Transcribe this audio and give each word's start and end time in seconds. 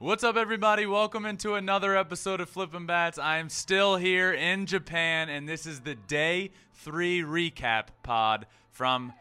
What's 0.00 0.22
up, 0.22 0.36
everybody? 0.36 0.86
Welcome 0.86 1.26
into 1.26 1.54
another 1.54 1.96
episode 1.96 2.40
of 2.40 2.48
Flippin' 2.48 2.86
Bats. 2.86 3.18
I 3.18 3.38
am 3.38 3.48
still 3.48 3.96
here 3.96 4.32
in 4.32 4.64
Japan, 4.66 5.28
and 5.28 5.48
this 5.48 5.66
is 5.66 5.80
the 5.80 5.96
day 5.96 6.52
three 6.72 7.22
recap 7.22 7.86
pod 8.04 8.46
from 8.70 9.12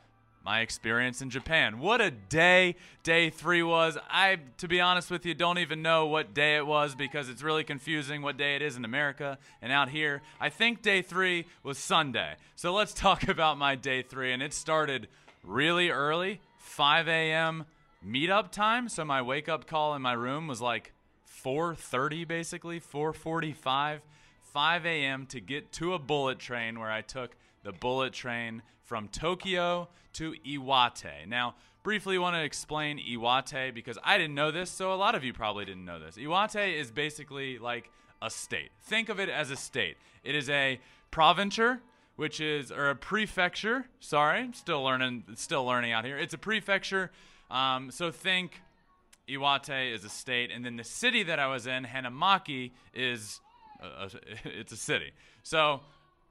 my 0.46 0.60
experience 0.60 1.20
in 1.20 1.32
Japan. 1.32 1.80
What 1.80 2.00
a 2.00 2.12
day 2.12 2.76
day 3.02 3.32
three 3.32 3.64
was. 3.64 3.98
I, 4.08 4.38
to 4.60 4.68
be 4.68 4.80
honest 4.80 5.10
with 5.10 5.26
you, 5.26 5.34
don't 5.34 5.58
even 5.58 5.82
know 5.82 6.06
what 6.06 6.36
day 6.36 6.58
it 6.58 6.68
was 6.68 6.94
because 6.94 7.28
it's 7.28 7.42
really 7.42 7.64
confusing 7.64 8.22
what 8.22 8.38
day 8.38 8.56
it 8.56 8.62
is 8.62 8.78
in 8.78 8.86
America 8.86 9.40
and 9.64 9.72
out 9.72 9.90
here. 9.90 10.22
I 10.40 10.50
think 10.50 10.84
day 10.84 11.02
three 11.02 11.48
was 11.64 11.80
Sunday. 11.80 12.36
So 12.56 12.72
let's 12.72 12.94
talk 12.94 13.24
about 13.28 13.58
my 13.58 13.74
day 13.74 14.04
three, 14.04 14.32
and 14.32 14.44
it 14.44 14.54
started 14.54 15.08
really 15.44 15.90
early, 15.90 16.40
5 16.60 17.08
a.m 17.08 17.66
meetup 18.06 18.52
time. 18.52 18.90
So 18.90 19.06
my 19.06 19.22
wake 19.22 19.50
up 19.50 19.68
call 19.68 19.96
in 19.96 20.02
my 20.02 20.14
room 20.14 20.48
was 20.48 20.62
like 20.62 20.94
4:30, 21.26 22.28
basically 22.28 22.80
4:45, 22.80 24.02
5 24.42 24.86
a.m. 24.86 25.26
to 25.28 25.40
get 25.40 25.72
to 25.74 25.94
a 25.94 26.00
bullet 26.00 26.40
train 26.40 26.80
where 26.80 26.92
I 26.92 27.02
took 27.02 27.36
the 27.64 27.72
bullet 27.72 28.14
train 28.14 28.64
from 28.84 29.08
Tokyo 29.10 29.90
to 30.14 30.34
Iwate. 30.46 31.28
Now, 31.28 31.56
briefly 31.84 32.18
want 32.18 32.36
to 32.36 32.44
explain 32.44 33.00
Iwate 33.00 33.74
because 33.74 33.98
I 34.04 34.18
didn't 34.18 34.36
know 34.36 34.52
this, 34.52 34.72
so 34.72 34.94
a 34.94 34.96
lot 34.96 35.16
of 35.16 35.24
you 35.24 35.34
probably 35.34 35.66
didn't 35.66 35.86
know 35.86 36.00
this. 36.00 36.16
Iwate 36.18 36.76
is 36.76 36.92
basically 36.92 37.58
like 37.60 37.92
a 38.22 38.30
state. 38.30 38.72
Think 38.82 39.10
of 39.10 39.20
it 39.20 39.30
as 39.30 39.52
a 39.52 39.56
state. 39.56 39.98
It 40.24 40.36
is 40.36 40.50
a 40.50 40.80
province 41.12 41.60
which 42.16 42.42
is 42.42 42.72
or 42.72 42.90
a 42.90 42.96
prefecture. 42.96 43.86
Sorry, 44.00 44.50
still 44.54 44.84
learning 44.84 45.24
still 45.36 45.66
learning 45.66 45.92
out 45.92 46.04
here. 46.04 46.18
It's 46.18 46.34
a 46.34 46.38
prefecture 46.38 47.12
um, 47.50 47.92
so 47.92 48.12
think 48.12 48.62
Iwate 49.30 49.94
is 49.94 50.04
a 50.04 50.10
state, 50.10 50.52
and 50.52 50.66
then 50.66 50.78
the 50.78 50.84
city 50.84 51.24
that 51.24 51.40
I 51.40 51.48
was 51.48 51.68
in, 51.68 51.86
Hanamaki, 51.86 52.72
is 52.94 53.40
a, 53.82 54.06
a, 54.06 54.10
it's 54.46 54.72
a 54.72 54.78
city. 54.78 55.12
So 55.44 55.82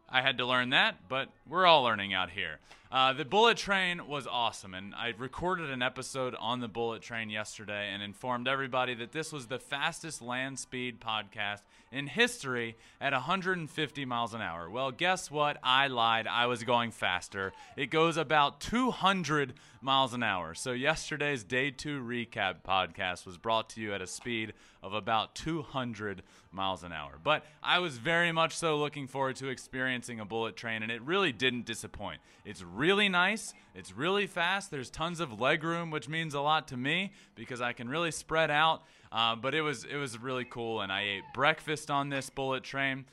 I 0.09 0.23
had 0.23 0.39
to 0.39 0.47
learn 0.47 0.71
that, 0.71 1.09
but 1.09 1.29
we're 1.49 1.67
all 1.67 1.83
learning 1.83 2.15
out 2.15 2.31
here. 2.31 2.59
Uh, 2.91 3.13
the 3.13 3.25
bullet 3.25 3.57
train 3.57 4.07
was 4.07 4.29
awesome, 4.29 4.73
and 4.73 4.95
I 4.95 5.13
recorded 5.19 5.71
an 5.71 5.83
episode 5.83 6.37
on 6.39 6.61
the 6.61 6.69
bullet 6.69 7.03
train 7.03 7.31
yesterday 7.31 7.91
and 7.93 8.01
informed 8.01 8.47
everybody 8.47 8.95
that 8.95 9.11
this 9.11 9.33
was 9.33 9.47
the 9.47 9.59
fastest 9.59 10.23
land 10.23 10.61
speed 10.61 11.01
podcast 11.01 11.63
in 11.91 12.07
history 12.07 12.77
at 13.01 13.13
150 13.13 14.05
miles 14.05 14.35
an 14.35 14.41
hour. 14.41 14.71
Well, 14.71 14.93
guess 14.93 15.33
what? 15.33 15.57
I 15.65 15.89
lied. 15.89 16.29
I 16.29 16.47
was 16.47 16.63
going 16.63 16.93
faster. 16.93 17.53
It 17.77 17.91
goes 17.91 18.17
about 18.17 18.61
200 18.61 19.55
miles 19.81 20.15
an 20.15 20.23
hour. 20.23 20.55
So, 20.55 20.73
yesterday's 20.73 21.43
day 21.43 21.73
two 21.73 22.01
recap 22.01 22.63
podcast 22.67 23.27
was 23.27 23.37
brought 23.37 23.69
to 23.71 23.81
you 23.81 23.95
at 23.95 24.01
a 24.01 24.07
speed 24.07 24.53
of 24.83 24.95
about 24.95 25.35
200 25.35 26.23
miles 26.53 26.83
an 26.83 26.93
hour. 26.93 27.19
But 27.23 27.45
I 27.63 27.79
was 27.79 27.99
very 27.99 28.33
much 28.33 28.57
so 28.57 28.77
looking 28.79 29.07
forward 29.07 29.37
to 29.37 29.49
experiencing 29.49 30.21
a 30.21 30.25
bullet 30.25 30.57
train, 30.57 30.83
and 30.83 30.93
it 30.93 31.03
really 31.03 31.33
didn't 31.33 31.67
disappoint. 31.67 32.21
It's 32.45 32.63
really 32.77 33.09
nice, 33.09 33.55
it's 33.75 33.93
really 33.93 34.27
fast, 34.27 34.71
there's 34.71 34.91
tons 34.91 35.21
of 35.21 35.41
leg 35.41 35.65
room, 35.65 35.91
which 35.91 36.09
means 36.09 36.35
a 36.35 36.41
lot 36.41 36.69
to 36.69 36.77
me 36.77 37.13
because 37.35 37.61
I 37.61 37.73
can 37.73 37.89
really 37.89 38.11
spread 38.11 38.51
out. 38.51 38.83
Uh, 39.11 39.35
but 39.35 39.55
it 39.55 39.63
was 39.63 39.85
it 39.85 39.97
was 39.97 40.19
really 40.21 40.45
cool, 40.45 40.81
and 40.81 40.93
I 40.93 41.03
ate 41.03 41.23
breakfast 41.33 41.91
on 41.91 42.09
this 42.09 42.29
bullet 42.29 42.65
train. 42.65 43.07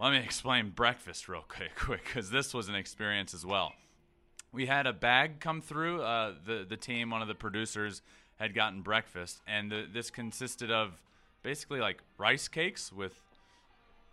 Let 0.00 0.12
me 0.12 0.18
explain 0.18 0.70
breakfast 0.70 1.28
real 1.28 1.44
quick, 1.46 1.70
quick, 1.76 2.04
because 2.04 2.30
this 2.30 2.52
was 2.52 2.68
an 2.68 2.74
experience 2.74 3.34
as 3.34 3.46
well. 3.46 3.72
We 4.52 4.66
had 4.66 4.86
a 4.86 4.92
bag 4.92 5.40
come 5.40 5.62
through. 5.62 6.02
Uh, 6.02 6.34
the 6.44 6.66
the 6.68 6.76
team, 6.76 7.10
one 7.10 7.22
of 7.22 7.28
the 7.28 7.34
producers, 7.34 8.02
had 8.38 8.54
gotten 8.54 8.82
breakfast, 8.82 9.40
and 9.46 9.70
the, 9.70 9.86
this 9.90 10.10
consisted 10.10 10.70
of 10.70 11.00
basically 11.42 11.80
like 11.80 12.02
rice 12.18 12.48
cakes 12.48 12.92
with 12.92 13.20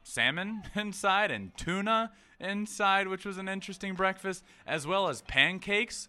salmon 0.10 0.64
inside 0.76 1.32
and 1.32 1.56
tuna 1.58 2.12
inside, 2.40 3.08
which 3.08 3.26
was 3.26 3.38
an 3.38 3.48
interesting 3.48 3.94
breakfast, 3.94 4.44
as 4.66 4.88
well 4.88 5.08
as 5.08 5.22
pancakes. 5.22 6.08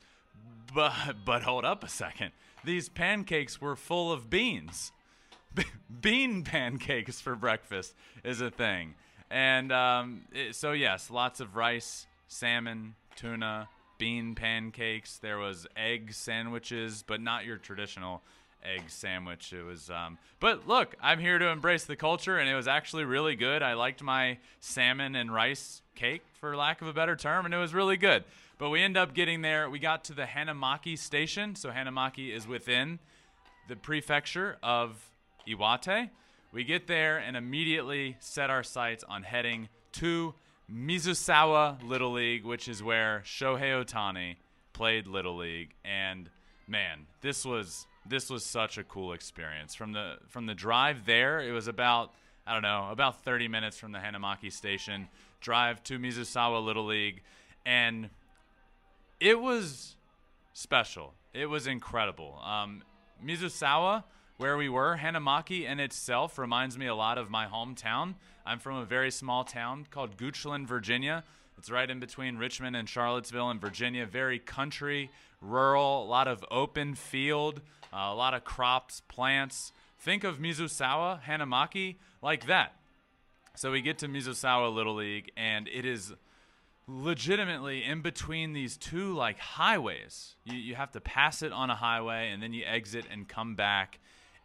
But 0.75 1.25
but 1.25 1.43
hold 1.43 1.65
up 1.65 1.84
a 1.84 1.88
second. 1.88 2.33
These 2.65 2.89
pancakes 2.89 3.60
were 3.60 3.77
full 3.77 4.12
of 4.12 4.31
beans. 4.31 4.93
Bean 6.00 6.44
pancakes 6.44 7.21
for 7.21 7.34
breakfast 7.34 7.94
is 8.22 8.41
a 8.41 8.50
thing. 8.50 8.94
And 9.31 9.72
um, 9.72 10.22
it, 10.33 10.55
so 10.55 10.72
yes, 10.72 11.10
lots 11.10 11.41
of 11.41 11.56
rice, 11.56 12.06
salmon, 12.28 12.94
tuna, 13.16 13.69
bean 13.99 14.34
pancakes. 14.34 15.19
There 15.19 15.39
was 15.39 15.66
egg 15.77 16.12
sandwiches, 16.12 17.05
but 17.06 17.21
not 17.21 17.44
your 17.44 17.59
traditional 17.59 18.22
egg 18.65 18.84
sandwich. 18.88 19.53
It 19.53 19.62
was, 19.62 19.91
um, 19.91 20.19
but 20.38 20.66
look, 20.69 20.94
I'm 21.03 21.19
here 21.19 21.38
to 21.38 21.48
embrace 21.48 21.84
the 21.84 21.97
culture, 21.97 22.38
and 22.38 22.48
it 22.48 22.54
was 22.54 22.69
actually 22.69 23.04
really 23.04 23.37
good. 23.37 23.62
I 23.62 23.75
liked 23.75 24.03
my 24.03 24.38
salmon 24.60 25.15
and 25.15 25.32
rice 25.32 25.82
cake, 25.94 26.22
for 26.41 26.56
lack 26.56 26.81
of 26.82 26.88
a 26.88 26.93
better 26.93 27.16
term, 27.16 27.44
and 27.44 27.54
it 27.54 27.59
was 27.59 27.75
really 27.75 27.97
good. 27.97 28.25
But 28.59 28.71
we 28.71 28.82
end 28.82 28.97
up 28.97 29.15
getting 29.15 29.43
there. 29.43 29.71
We 29.71 29.78
got 29.78 30.04
to 30.04 30.15
the 30.15 30.25
Hanamaki 30.25 30.98
station. 30.98 31.54
So 31.56 31.71
Hanamaki 31.71 32.34
is 32.34 32.47
within 32.47 32.98
the 33.69 33.76
prefecture 33.76 34.59
of 34.62 35.10
Iwate. 35.48 36.10
We 36.53 36.65
get 36.65 36.87
there 36.87 37.16
and 37.16 37.37
immediately 37.37 38.16
set 38.21 38.50
our 38.50 38.62
sights 38.62 39.03
on 39.09 39.22
heading 39.22 39.69
to 39.92 40.34
Mizusawa 40.71 41.82
Little 41.82 42.12
League, 42.12 42.44
which 42.44 42.69
is 42.69 42.82
where 42.82 43.22
Shohei 43.25 43.82
Ohtani 43.82 44.37
played 44.72 45.06
Little 45.06 45.37
League. 45.37 45.71
And 45.84 46.28
man, 46.69 47.06
this 47.22 47.44
was 47.44 47.87
this 48.06 48.31
was 48.31 48.44
such 48.44 48.78
a 48.78 48.84
cool 48.84 49.12
experience. 49.12 49.75
From 49.75 49.93
the 49.93 50.16
from 50.28 50.47
the 50.47 50.55
drive 50.55 51.06
there, 51.06 51.41
it 51.41 51.53
was 51.53 51.69
about 51.69 52.12
I 52.47 52.53
don't 52.53 52.62
know 52.62 52.88
about 52.91 53.22
30 53.25 53.49
minutes 53.49 53.78
from 53.78 53.93
the 53.93 53.99
Hanamaki 53.99 54.53
station. 54.53 55.09
Drive 55.41 55.83
to 55.84 55.99
Mizusawa 55.99 56.65
Little 56.65 56.87
League, 56.87 57.22
and 57.65 58.10
it 59.21 59.41
was 59.41 59.97
special. 60.53 61.15
It 61.33 61.47
was 61.47 61.66
incredible. 61.66 62.39
Um, 62.44 62.83
Mizusawa, 63.25 64.05
where 64.39 64.56
we 64.56 64.69
were, 64.69 64.99
Hanamaki 65.00 65.65
in 65.65 65.81
itself 65.81 66.39
reminds 66.39 66.77
me 66.77 66.87
a 66.87 66.94
lot 66.94 67.19
of 67.19 67.31
my 67.31 67.47
hometown. 67.47 68.15
I'm 68.44 68.59
from 68.59 68.77
a 68.77 68.84
very 68.84 69.10
small 69.10 69.44
town 69.44 69.87
called 69.91 70.16
Goochland, 70.16 70.66
Virginia. 70.66 71.25
It's 71.59 71.71
right 71.71 71.91
in 71.91 72.00
between 72.00 72.39
Richmond 72.39 72.75
and 72.75 72.89
Charlottesville 72.89 73.50
in 73.50 73.60
Virginia. 73.60 74.06
Very 74.06 74.39
country, 74.39 75.10
rural, 75.43 76.05
a 76.05 76.09
lot 76.09 76.27
of 76.27 76.44
open 76.50 76.94
field, 76.94 77.60
Uh, 77.93 78.11
a 78.11 78.15
lot 78.15 78.34
of 78.34 78.45
crops, 78.45 79.03
plants. 79.09 79.73
Think 79.99 80.25
of 80.25 80.39
Mizusawa, 80.39 81.23
Hanamaki, 81.23 81.97
like 82.23 82.47
that. 82.47 82.77
So 83.55 83.73
we 83.73 83.83
get 83.83 83.99
to 83.99 84.09
Mizusawa 84.09 84.73
Little 84.73 84.95
League, 84.95 85.31
and 85.37 85.69
it 85.69 85.84
is 85.84 86.12
legitimately 86.87 87.84
in 87.84 88.01
between 88.01 88.53
these 88.53 88.77
two 88.77 89.15
like 89.15 89.39
highways. 89.39 90.37
You, 90.45 90.56
you 90.56 90.75
have 90.75 90.93
to 90.93 91.01
pass 91.01 91.43
it 91.43 91.53
on 91.53 91.71
a 91.71 91.77
highway, 91.77 92.31
and 92.31 92.43
then 92.43 92.53
you 92.53 92.65
exit 92.65 93.05
and 93.11 93.28
come 93.28 93.55
back 93.55 93.99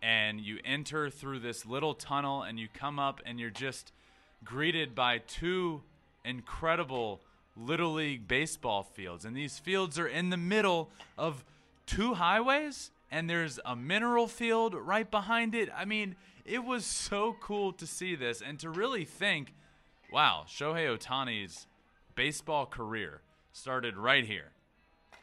and 0.05 0.39
you 0.39 0.59
enter 0.63 1.09
through 1.09 1.39
this 1.39 1.65
little 1.65 1.95
tunnel 1.95 2.43
and 2.43 2.59
you 2.59 2.67
come 2.71 2.99
up 2.99 3.21
and 3.25 3.39
you're 3.39 3.49
just 3.49 3.91
greeted 4.43 4.93
by 4.93 5.17
two 5.17 5.81
incredible 6.23 7.21
little 7.57 7.93
league 7.93 8.27
baseball 8.27 8.83
fields 8.83 9.25
and 9.25 9.35
these 9.35 9.57
fields 9.57 9.97
are 9.97 10.07
in 10.07 10.29
the 10.29 10.37
middle 10.37 10.91
of 11.17 11.43
two 11.87 12.13
highways 12.13 12.91
and 13.11 13.29
there's 13.29 13.59
a 13.65 13.75
mineral 13.75 14.27
field 14.27 14.73
right 14.73 15.09
behind 15.09 15.55
it 15.55 15.69
i 15.75 15.85
mean 15.85 16.15
it 16.45 16.63
was 16.63 16.85
so 16.85 17.35
cool 17.41 17.71
to 17.71 17.87
see 17.87 18.15
this 18.15 18.41
and 18.41 18.59
to 18.59 18.69
really 18.69 19.05
think 19.05 19.53
wow 20.11 20.43
shohei 20.47 20.97
Ohtani's 20.97 21.67
baseball 22.15 22.65
career 22.65 23.21
started 23.51 23.97
right 23.97 24.25
here 24.25 24.51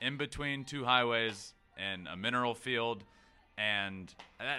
in 0.01 0.17
between 0.17 0.65
two 0.65 0.85
highways 0.85 1.55
and 1.77 2.09
a 2.09 2.17
mineral 2.17 2.55
field 2.55 3.05
and 3.57 4.15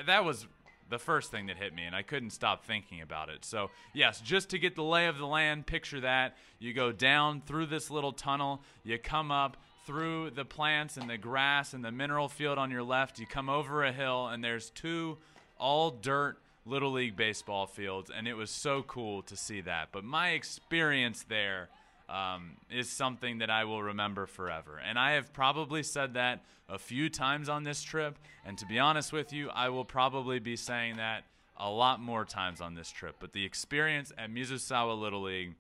that 0.06 0.24
was 0.24 0.48
the 0.90 1.00
first 1.00 1.31
thing 1.31 1.48
that 1.48 1.58
hit 1.58 1.74
me, 1.74 1.84
and 1.84 1.96
I 1.96 2.04
couldn't 2.04 2.30
stop 2.30 2.66
thinking 2.66 3.02
about 3.02 3.30
it. 3.30 3.44
So, 3.44 3.72
yes, 3.94 4.22
just 4.22 4.50
to 4.50 4.60
get 4.60 4.75
the 4.75 4.84
lay 4.84 5.08
of 5.08 5.18
the 5.18 5.25
land, 5.25 5.66
picture 5.66 6.00
that. 6.02 6.38
You 6.60 6.74
go 6.74 6.92
down 6.92 7.42
through 7.42 7.66
this 7.66 7.90
little 7.90 8.12
tunnel, 8.12 8.62
you 8.84 8.98
come 8.98 9.31
up 9.31 9.58
through 9.85 10.31
the 10.31 10.45
plants 10.45 10.97
and 10.97 11.09
the 11.09 11.18
grass 11.18 11.74
and 11.74 11.83
the 11.83 11.91
mineral 11.91 12.30
field 12.30 12.57
on 12.57 12.71
your 12.71 12.83
left, 12.83 13.19
you 13.19 13.25
come 13.25 13.50
over 13.50 13.83
a 13.83 13.91
hill, 13.91 14.27
and 14.27 14.44
there's 14.44 14.69
two 14.69 15.18
all 15.57 15.91
dirt 15.91 16.38
Little 16.65 16.91
League 16.91 17.18
baseball 17.18 17.68
fields, 17.68 18.09
and 18.15 18.27
it 18.27 18.35
was 18.35 18.50
so 18.50 18.83
cool 18.83 19.21
to 19.24 19.35
see 19.35 19.62
that. 19.62 19.89
But 19.91 20.06
my 20.06 20.30
experience 20.30 21.25
there 21.27 21.68
um, 22.07 22.51
is 22.71 22.89
something 22.89 23.39
that 23.39 23.50
I 23.50 23.65
will 23.65 23.83
remember 23.83 24.25
forever. 24.25 24.80
And 24.83 24.97
I 24.97 25.12
have 25.13 25.33
probably 25.33 25.83
said 25.83 26.13
that 26.13 26.41
a 26.69 26.77
few 26.77 27.09
times 27.09 27.50
on 27.50 27.63
this 27.63 27.83
trip. 27.83 28.18
And 28.45 28.57
to 28.57 28.65
be 28.65 28.79
honest 28.79 29.12
with 29.12 29.33
you, 29.33 29.50
I 29.50 29.69
will 29.69 29.86
probably 29.86 30.39
be 30.39 30.56
saying 30.56 30.97
that 30.97 31.24
a 31.57 31.69
lot 31.69 32.00
more 32.01 32.25
times 32.25 32.62
on 32.62 32.75
this 32.75 32.89
trip. 32.89 33.15
But 33.19 33.33
the 33.33 33.45
experience 33.45 34.12
at 34.18 34.31
Mizusawa 34.31 35.00
Little 35.00 35.24
League 35.24 35.56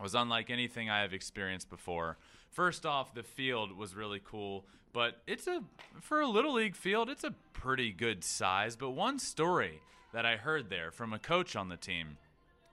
was 0.00 0.14
unlike 0.14 0.50
anything 0.50 0.88
I 0.90 1.00
have 1.02 1.12
experienced 1.12 1.70
before. 1.70 2.16
First 2.50 2.86
off, 2.86 3.14
the 3.14 3.22
field 3.22 3.76
was 3.76 3.94
really 3.94 4.20
cool, 4.24 4.64
but 4.92 5.20
it's 5.26 5.46
a 5.46 5.62
for 6.00 6.20
a 6.20 6.26
little 6.26 6.54
league 6.54 6.76
field, 6.76 7.08
it's 7.08 7.24
a 7.24 7.34
pretty 7.52 7.92
good 7.92 8.24
size. 8.24 8.76
But 8.76 8.90
one 8.90 9.18
story 9.18 9.80
that 10.12 10.24
I 10.24 10.36
heard 10.36 10.70
there 10.70 10.90
from 10.90 11.12
a 11.12 11.18
coach 11.18 11.54
on 11.54 11.68
the 11.68 11.76
team, 11.76 12.16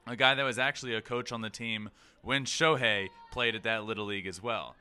a 0.07 0.16
guy 0.16 0.33
that 0.33 0.44
was 0.44 0.57
actually 0.57 0.95
a 0.95 1.01
coach 1.01 1.31
on 1.31 1.42
the 1.42 1.50
team 1.50 1.89
when 2.22 2.45
Shohei 2.45 3.10
played 3.31 3.56
at 3.56 3.63
that 3.63 3.83
little 3.83 4.06
league 4.06 4.27
as 4.27 4.42
well. 4.42 4.75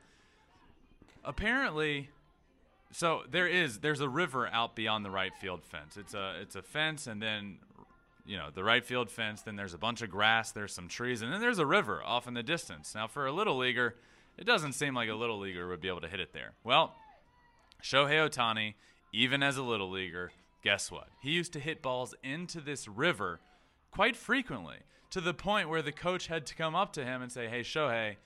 Apparently, 1.23 2.09
so 2.91 3.23
there 3.29 3.47
is 3.47 3.79
there's 3.79 3.99
a 3.99 4.09
river 4.09 4.47
out 4.47 4.75
beyond 4.75 5.03
the 5.03 5.11
right 5.11 5.33
field 5.35 5.63
fence. 5.63 5.97
It's 5.97 6.13
a 6.13 6.35
it's 6.41 6.55
a 6.55 6.61
fence 6.61 7.07
and 7.07 7.21
then 7.21 7.57
you 8.25 8.37
know 8.37 8.49
the 8.53 8.63
right 8.63 8.85
field 8.85 9.11
fence. 9.11 9.41
Then 9.41 9.55
there's 9.55 9.73
a 9.73 9.77
bunch 9.77 10.01
of 10.01 10.09
grass. 10.09 10.51
There's 10.51 10.73
some 10.73 10.87
trees 10.87 11.21
and 11.21 11.33
then 11.33 11.41
there's 11.41 11.59
a 11.59 11.65
river 11.65 12.01
off 12.03 12.27
in 12.27 12.33
the 12.33 12.43
distance. 12.43 12.95
Now 12.95 13.07
for 13.07 13.25
a 13.25 13.31
little 13.31 13.57
leaguer, 13.57 13.95
it 14.37 14.45
doesn't 14.45 14.73
seem 14.73 14.95
like 14.95 15.09
a 15.09 15.15
little 15.15 15.39
leaguer 15.39 15.67
would 15.67 15.81
be 15.81 15.87
able 15.87 16.01
to 16.01 16.07
hit 16.07 16.19
it 16.19 16.33
there. 16.33 16.53
Well, 16.63 16.95
Shohei 17.83 18.29
Ohtani, 18.29 18.73
even 19.13 19.43
as 19.43 19.57
a 19.57 19.63
little 19.63 19.89
leaguer, 19.89 20.31
guess 20.63 20.91
what? 20.91 21.07
He 21.21 21.31
used 21.31 21.53
to 21.53 21.59
hit 21.59 21.81
balls 21.81 22.15
into 22.23 22.59
this 22.59 22.87
river 22.87 23.39
quite 23.91 24.15
frequently 24.15 24.77
to 25.11 25.21
the 25.21 25.33
point 25.33 25.69
where 25.69 25.81
the 25.81 25.91
coach 25.91 26.27
had 26.27 26.45
to 26.47 26.55
come 26.55 26.75
up 26.75 26.93
to 26.93 27.05
him 27.05 27.21
and 27.21 27.31
say, 27.31 27.47
"Hey 27.47 27.61
Shohei." 27.61 28.17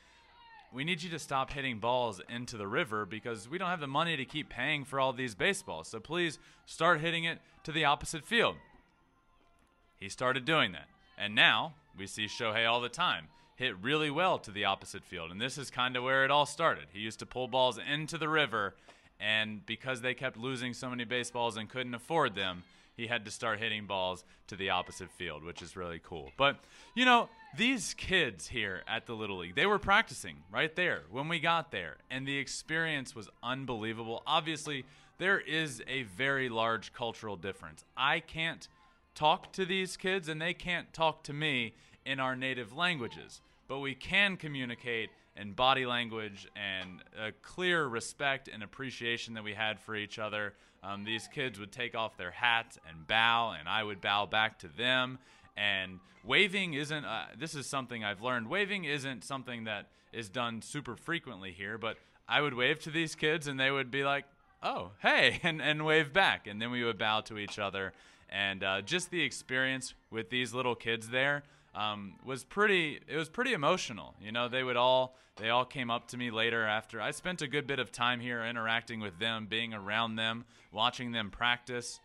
we 0.72 0.84
need 0.84 1.02
you 1.02 1.10
to 1.10 1.20
stop 1.20 1.52
hitting 1.52 1.80
balls 1.80 2.22
into 2.30 2.58
the 2.58 2.68
river 2.68 3.06
because 3.06 3.50
we 3.50 3.58
don't 3.58 3.70
have 3.70 3.80
the 3.80 3.88
money 3.88 4.16
to 4.16 4.26
keep 4.26 4.50
paying 4.50 4.86
for 4.86 5.00
all 5.00 5.14
these 5.14 5.36
baseballs. 5.36 5.88
So 5.88 6.00
please 6.00 6.38
start 6.66 7.02
hitting 7.02 7.24
it 7.24 7.40
to 7.64 7.72
the 7.72 7.86
opposite 7.86 8.24
field. 8.24 8.56
He 10.00 10.10
started 10.10 10.46
doing 10.46 10.72
that. 10.74 10.88
And 11.18 11.36
now 11.36 11.74
we 11.98 12.08
see 12.08 12.26
Shohei 12.26 12.70
all 12.70 12.82
the 12.82 12.90
time 12.90 13.28
hit 13.60 13.76
really 13.82 14.10
well 14.10 14.40
to 14.40 14.52
the 14.52 14.64
opposite 14.64 15.04
field. 15.04 15.32
And 15.32 15.42
this 15.42 15.58
is 15.58 15.70
kind 15.70 15.98
of 15.98 16.04
where 16.04 16.24
it 16.24 16.32
all 16.32 16.46
started. 16.46 16.86
He 16.94 17.02
used 17.02 17.20
to 17.20 17.26
pull 17.26 17.50
balls 17.50 17.78
into 17.78 18.18
the 18.18 18.30
river, 18.30 18.74
and 19.20 19.66
because 19.66 20.00
they 20.00 20.14
kept 20.14 20.38
losing 20.38 20.74
so 20.74 20.90
many 20.90 21.04
baseballs 21.04 21.58
and 21.58 21.70
couldn't 21.70 21.94
afford 21.94 22.36
them, 22.36 22.64
he 22.96 23.08
had 23.08 23.26
to 23.26 23.32
start 23.32 23.60
hitting 23.60 23.86
balls 23.86 24.24
to 24.48 24.56
the 24.56 24.70
opposite 24.70 25.12
field, 25.12 25.44
which 25.44 25.62
is 25.62 25.76
really 25.76 26.00
cool. 26.02 26.32
But, 26.38 26.56
you 26.96 27.04
know, 27.04 27.28
these 27.58 27.94
kids 27.96 28.48
here 28.48 28.82
at 28.88 29.08
the 29.08 29.14
Little 29.14 29.40
League, 29.40 29.56
they 29.56 29.66
were 29.66 29.78
practicing 29.78 30.38
right 30.50 30.74
there 30.74 31.04
when 31.12 31.28
we 31.28 31.42
got 31.42 31.70
there, 31.70 31.98
and 32.10 32.26
the 32.26 32.38
experience 32.38 33.14
was 33.14 33.28
unbelievable. 33.44 34.24
Obviously, 34.26 34.86
there 35.18 35.40
is 35.42 35.84
a 35.86 36.04
very 36.04 36.48
large 36.48 36.94
cultural 36.94 37.36
difference. 37.36 37.84
I 37.98 38.22
can't 38.22 38.70
talk 39.16 39.52
to 39.52 39.66
these 39.66 39.98
kids, 39.98 40.30
and 40.30 40.42
they 40.42 40.54
can't 40.54 40.94
talk 40.94 41.24
to 41.24 41.34
me 41.34 41.74
in 42.06 42.22
our 42.22 42.38
native 42.38 42.74
languages, 42.74 43.42
but 43.70 43.80
we 43.80 43.94
can 43.96 44.36
communicate 44.36 45.12
in 45.38 45.54
body 45.54 45.86
language 45.86 46.48
and 46.56 47.02
a 47.18 47.32
clear 47.44 47.86
respect 47.88 48.50
and 48.52 48.64
appreciation 48.64 49.36
that 49.36 49.44
we 49.44 49.54
had 49.54 49.80
for 49.80 49.96
each 49.96 50.20
other. 50.20 50.54
Um, 50.84 51.06
these 51.06 51.30
kids 51.34 51.60
would 51.60 51.72
take 51.72 51.96
off 51.96 52.18
their 52.18 52.32
hats 52.32 52.80
and 52.90 53.08
bow, 53.08 53.56
and 53.58 53.70
I 53.70 53.84
would 53.84 54.02
bow 54.02 54.26
back 54.26 54.60
to 54.60 54.68
them. 54.68 55.20
And 55.56 56.00
waving 56.26 56.74
isn't, 56.74 57.06
uh, 57.06 57.26
this 57.38 57.54
is 57.54 57.68
something 57.68 58.04
I've 58.04 58.22
learned. 58.22 58.50
Waving 58.50 58.86
isn't 58.86 59.24
something 59.24 59.66
that 59.66 59.88
is 60.12 60.30
done 60.30 60.62
super 60.64 60.96
frequently 60.96 61.52
here, 61.52 61.78
but 61.78 61.98
I 62.28 62.42
would 62.42 62.56
wave 62.56 62.80
to 62.80 62.90
these 62.90 63.14
kids, 63.14 63.48
and 63.48 63.60
they 63.60 63.70
would 63.70 63.92
be 63.92 64.04
like, 64.04 64.26
oh, 64.64 64.92
hey, 65.02 65.40
and, 65.44 65.62
and 65.62 65.86
wave 65.86 66.12
back. 66.12 66.48
And 66.48 66.60
then 66.60 66.72
we 66.72 66.84
would 66.84 66.98
bow 66.98 67.22
to 67.22 67.38
each 67.38 67.60
other. 67.60 67.94
And 68.32 68.64
uh, 68.64 68.82
just 68.82 69.12
the 69.12 69.22
experience 69.22 69.94
with 70.10 70.32
these 70.32 70.54
little 70.56 70.76
kids 70.76 71.10
there 71.10 71.44
um, 71.76 72.16
was 72.26 72.44
pretty 72.44 73.00
it 73.08 73.16
was 73.16 73.30
pretty 73.30 73.54
emotional. 73.54 74.16
You 74.22 74.32
know 74.32 74.48
they 74.48 74.64
would 74.64 74.78
all 74.78 75.16
they 75.40 75.50
all 75.50 75.66
came 75.66 75.90
up 75.90 76.08
to 76.10 76.18
me 76.18 76.32
later 76.32 76.66
after 76.66 77.02
i 77.02 77.12
spent 77.12 77.42
a 77.42 77.48
good 77.48 77.66
bit 77.66 77.80
of 77.80 77.92
time 77.92 78.20
here 78.20 78.44
interacting 78.44 79.00
with 79.00 79.20
them 79.20 79.48
being 79.50 79.74
around 79.74 80.16
them 80.16 80.46
watching 80.72 81.12
them 81.12 81.32
practice 81.32 82.00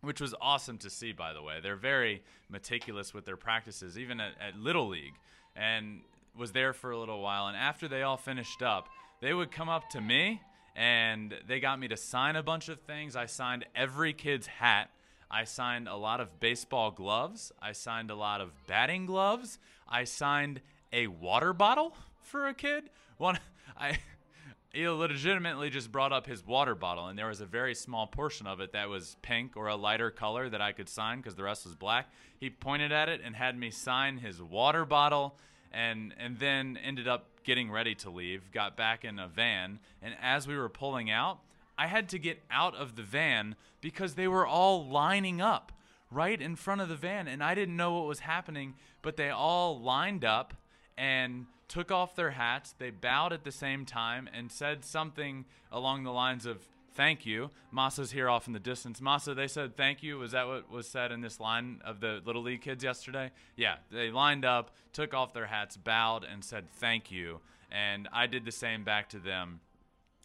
which 0.00 0.20
was 0.20 0.34
awesome 0.40 0.78
to 0.78 0.90
see 0.90 1.12
by 1.12 1.32
the 1.32 1.42
way. 1.42 1.58
They're 1.62 1.76
very 1.76 2.22
meticulous 2.48 3.12
with 3.12 3.24
their 3.24 3.36
practices 3.36 3.98
even 3.98 4.20
at, 4.20 4.32
at 4.40 4.56
little 4.56 4.88
league 4.88 5.14
and 5.56 6.02
was 6.36 6.52
there 6.52 6.72
for 6.72 6.92
a 6.92 6.98
little 6.98 7.20
while. 7.20 7.48
And 7.48 7.56
after 7.56 7.88
they 7.88 8.02
all 8.02 8.16
finished 8.16 8.62
up 8.62 8.88
they 9.20 9.34
would 9.34 9.50
come 9.50 9.68
up 9.68 9.88
to 9.90 10.00
me 10.00 10.40
and 10.76 11.34
they 11.48 11.58
got 11.58 11.80
me 11.80 11.88
to 11.88 11.96
sign 11.96 12.36
a 12.36 12.42
bunch 12.42 12.68
of 12.68 12.80
things. 12.82 13.16
I 13.16 13.26
signed 13.26 13.66
every 13.74 14.12
kid's 14.12 14.46
hat 14.46 14.90
I 15.30 15.44
signed 15.44 15.88
a 15.88 15.96
lot 15.96 16.20
of 16.20 16.40
baseball 16.40 16.90
gloves. 16.90 17.52
I 17.60 17.72
signed 17.72 18.10
a 18.10 18.14
lot 18.14 18.40
of 18.40 18.50
batting 18.66 19.06
gloves. 19.06 19.58
I 19.88 20.04
signed 20.04 20.60
a 20.92 21.06
water 21.06 21.52
bottle 21.52 21.94
for 22.22 22.46
a 22.46 22.54
kid. 22.54 22.84
One, 23.18 23.38
I 23.76 23.98
he 24.72 24.86
legitimately 24.86 25.70
just 25.70 25.90
brought 25.90 26.12
up 26.12 26.26
his 26.26 26.46
water 26.46 26.74
bottle, 26.74 27.06
and 27.06 27.18
there 27.18 27.26
was 27.26 27.40
a 27.40 27.46
very 27.46 27.74
small 27.74 28.06
portion 28.06 28.46
of 28.46 28.60
it 28.60 28.72
that 28.72 28.88
was 28.88 29.16
pink 29.22 29.56
or 29.56 29.68
a 29.68 29.76
lighter 29.76 30.10
color 30.10 30.48
that 30.50 30.60
I 30.60 30.72
could 30.72 30.88
sign 30.88 31.18
because 31.18 31.34
the 31.34 31.42
rest 31.42 31.64
was 31.64 31.74
black. 31.74 32.10
He 32.38 32.50
pointed 32.50 32.92
at 32.92 33.08
it 33.08 33.20
and 33.24 33.34
had 33.34 33.58
me 33.58 33.70
sign 33.70 34.18
his 34.18 34.42
water 34.42 34.84
bottle, 34.84 35.36
and 35.72 36.14
and 36.18 36.38
then 36.38 36.78
ended 36.82 37.08
up 37.08 37.28
getting 37.44 37.70
ready 37.70 37.94
to 37.96 38.10
leave. 38.10 38.52
Got 38.52 38.76
back 38.76 39.04
in 39.04 39.18
a 39.18 39.26
van, 39.26 39.80
and 40.02 40.14
as 40.20 40.46
we 40.46 40.56
were 40.56 40.68
pulling 40.68 41.10
out, 41.10 41.40
I 41.78 41.86
had 41.86 42.08
to 42.10 42.18
get 42.18 42.42
out 42.50 42.74
of 42.74 42.96
the 42.96 43.02
van 43.02 43.54
because 43.80 44.14
they 44.14 44.28
were 44.28 44.46
all 44.46 44.86
lining 44.86 45.40
up 45.40 45.72
right 46.10 46.40
in 46.40 46.56
front 46.56 46.80
of 46.80 46.88
the 46.88 46.96
van 46.96 47.28
and 47.28 47.42
I 47.42 47.54
didn't 47.54 47.76
know 47.76 47.94
what 47.94 48.06
was 48.06 48.20
happening, 48.20 48.74
but 49.00 49.16
they 49.16 49.30
all 49.30 49.80
lined 49.80 50.24
up 50.24 50.54
and 50.96 51.46
took 51.68 51.92
off 51.92 52.16
their 52.16 52.32
hats. 52.32 52.74
They 52.76 52.90
bowed 52.90 53.32
at 53.32 53.44
the 53.44 53.52
same 53.52 53.84
time 53.84 54.28
and 54.32 54.50
said 54.50 54.84
something 54.84 55.44
along 55.70 56.04
the 56.04 56.10
lines 56.10 56.46
of 56.46 56.66
thank 56.94 57.24
you. 57.24 57.50
Masa's 57.72 58.10
here 58.10 58.28
off 58.28 58.48
in 58.48 58.52
the 58.52 58.58
distance. 58.58 59.00
Masa, 59.00 59.36
they 59.36 59.46
said 59.46 59.76
thank 59.76 60.02
you. 60.02 60.18
Was 60.18 60.32
that 60.32 60.48
what 60.48 60.68
was 60.70 60.88
said 60.88 61.12
in 61.12 61.20
this 61.20 61.38
line 61.38 61.80
of 61.84 62.00
the 62.00 62.20
Little 62.24 62.42
League 62.42 62.62
kids 62.62 62.82
yesterday? 62.82 63.30
Yeah, 63.54 63.76
they 63.92 64.10
lined 64.10 64.44
up, 64.44 64.74
took 64.92 65.14
off 65.14 65.32
their 65.32 65.46
hats, 65.46 65.76
bowed, 65.76 66.24
and 66.24 66.44
said 66.44 66.68
thank 66.72 67.12
you. 67.12 67.38
And 67.70 68.08
I 68.12 68.26
did 68.26 68.44
the 68.44 68.52
same 68.52 68.82
back 68.82 69.10
to 69.10 69.18
them 69.18 69.60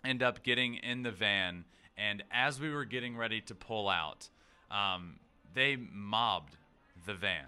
end 0.04 0.24
up 0.24 0.44
getting 0.44 0.76
in 0.76 1.04
the 1.04 1.12
van, 1.12 1.66
and 1.98 2.24
as 2.32 2.60
we 2.60 2.72
were 2.72 2.86
getting 2.86 3.16
ready 3.16 3.42
to 3.42 3.56
pull 3.56 3.90
out, 3.90 4.30
um, 4.72 5.20
they 5.54 5.76
mobbed 5.76 6.58
the 7.06 7.14
van, 7.14 7.48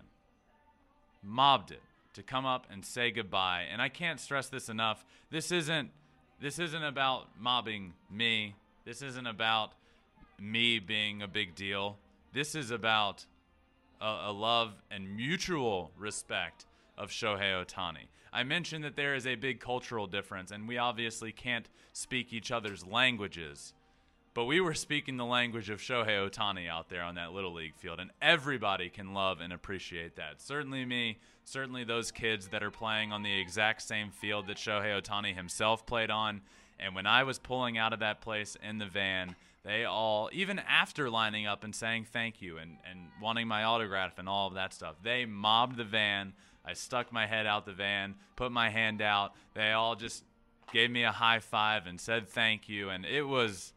mobbed 1.23 1.71
it 1.71 1.81
to 2.13 2.23
come 2.23 2.45
up 2.45 2.67
and 2.71 2.85
say 2.85 3.11
goodbye. 3.11 3.65
And 3.71 3.81
I 3.81 3.89
can't 3.89 4.19
stress 4.19 4.47
this 4.47 4.69
enough. 4.69 5.05
This 5.29 5.51
isn't 5.51 5.91
this 6.39 6.59
isn't 6.59 6.83
about 6.83 7.27
mobbing 7.39 7.93
me. 8.11 8.55
This 8.83 9.01
isn't 9.01 9.25
about 9.25 9.71
me 10.39 10.79
being 10.79 11.21
a 11.21 11.27
big 11.27 11.55
deal. 11.55 11.97
This 12.33 12.55
is 12.55 12.71
about 12.71 13.25
a, 14.01 14.25
a 14.25 14.31
love 14.31 14.73
and 14.91 15.15
mutual 15.15 15.91
respect 15.97 16.65
of 16.97 17.09
Shohei 17.09 17.65
Ohtani. 17.65 18.07
I 18.31 18.43
mentioned 18.43 18.83
that 18.83 18.95
there 18.95 19.15
is 19.15 19.25
a 19.25 19.35
big 19.35 19.59
cultural 19.59 20.07
difference, 20.07 20.51
and 20.51 20.67
we 20.67 20.77
obviously 20.77 21.31
can't 21.31 21.69
speak 21.93 22.33
each 22.33 22.51
other's 22.51 22.85
languages. 22.85 23.73
But 24.33 24.45
we 24.45 24.59
were 24.59 24.73
speaking 24.73 25.15
the 25.15 25.25
language 25.25 25.69
of 25.69 25.79
Shohei 25.79 26.29
Ohtani 26.29 26.69
out 26.69 26.89
there 26.89 27.03
on 27.03 27.15
that 27.15 27.31
Little 27.31 27.53
League 27.53 27.77
field, 27.77 28.01
and 28.01 28.11
everybody 28.21 28.89
can 28.89 29.13
love 29.13 29.39
and 29.39 29.53
appreciate 29.53 30.17
that. 30.17 30.41
Certainly 30.41 30.83
me, 30.85 31.19
certainly 31.45 31.85
those 31.85 32.11
kids 32.11 32.49
that 32.49 32.61
are 32.61 32.71
playing 32.71 33.13
on 33.13 33.23
the 33.23 33.39
exact 33.39 33.81
same 33.81 34.11
field 34.11 34.47
that 34.47 34.57
Shohei 34.57 35.01
Ohtani 35.01 35.33
himself 35.33 35.85
played 35.85 36.09
on. 36.09 36.41
And 36.77 36.93
when 36.93 37.05
I 37.05 37.23
was 37.23 37.39
pulling 37.39 37.77
out 37.77 37.93
of 37.93 37.99
that 37.99 38.19
place 38.19 38.57
in 38.61 38.77
the 38.77 38.85
van, 38.85 39.37
they 39.65 39.83
all, 39.83 40.29
even 40.31 40.59
after 40.59 41.09
lining 41.09 41.47
up 41.47 41.63
and 41.63 41.73
saying 41.73 42.05
thank 42.13 42.41
you 42.41 42.57
and, 42.57 42.77
and 42.89 43.09
wanting 43.21 43.47
my 43.47 43.63
autograph 43.63 44.19
and 44.19 44.29
all 44.29 44.47
of 44.47 44.53
that 44.53 44.73
stuff, 44.73 44.95
they 45.01 45.25
mobbed 45.25 45.77
the 45.77 45.83
van 45.83 46.33
I 46.65 46.73
stuck 46.73 47.13
my 47.13 47.27
head 47.27 47.45
out 47.45 47.65
the 47.65 47.73
van, 47.73 48.15
put 48.35 48.51
my 48.51 48.69
hand 48.69 49.01
out. 49.01 49.33
They 49.53 49.71
all 49.71 49.95
just 49.95 50.23
gave 50.73 50.89
me 50.89 51.03
a 51.03 51.11
high 51.11 51.39
five 51.39 51.85
and 51.85 52.01
said 52.01 52.27
thank 52.27 52.67
you, 52.67 52.89
and 52.89 53.05
it 53.05 53.23
was 53.23 53.73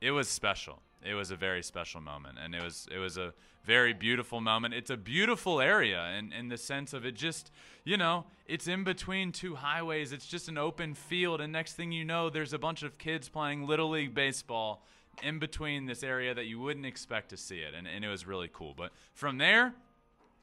it 0.00 0.10
was 0.10 0.28
special. 0.28 0.82
It 1.04 1.14
was 1.14 1.30
a 1.30 1.36
very 1.36 1.62
special 1.62 2.00
moment, 2.00 2.38
and 2.42 2.54
it 2.54 2.62
was 2.62 2.88
it 2.92 2.98
was 2.98 3.16
a 3.16 3.32
very 3.64 3.92
beautiful 3.92 4.40
moment. 4.40 4.74
It's 4.74 4.90
a 4.90 4.96
beautiful 4.96 5.60
area 5.60 6.14
in, 6.18 6.32
in 6.32 6.48
the 6.48 6.56
sense 6.56 6.92
of 6.92 7.04
it 7.04 7.16
just, 7.16 7.50
you 7.84 7.96
know, 7.96 8.24
it's 8.46 8.68
in 8.68 8.84
between 8.84 9.32
two 9.32 9.56
highways. 9.56 10.12
It's 10.12 10.26
just 10.26 10.48
an 10.48 10.58
open 10.58 10.94
field, 10.94 11.40
and 11.40 11.52
next 11.52 11.74
thing 11.74 11.92
you 11.92 12.04
know, 12.04 12.28
there's 12.28 12.52
a 12.52 12.58
bunch 12.58 12.82
of 12.82 12.98
kids 12.98 13.28
playing 13.28 13.66
little 13.66 13.90
league 13.90 14.14
baseball 14.14 14.84
in 15.22 15.38
between 15.38 15.86
this 15.86 16.02
area 16.02 16.34
that 16.34 16.46
you 16.46 16.58
wouldn't 16.60 16.86
expect 16.86 17.30
to 17.30 17.36
see 17.36 17.58
it, 17.58 17.74
and, 17.74 17.86
and 17.86 18.04
it 18.04 18.08
was 18.08 18.26
really 18.26 18.50
cool. 18.52 18.74
But 18.76 18.92
from 19.14 19.38
there, 19.38 19.74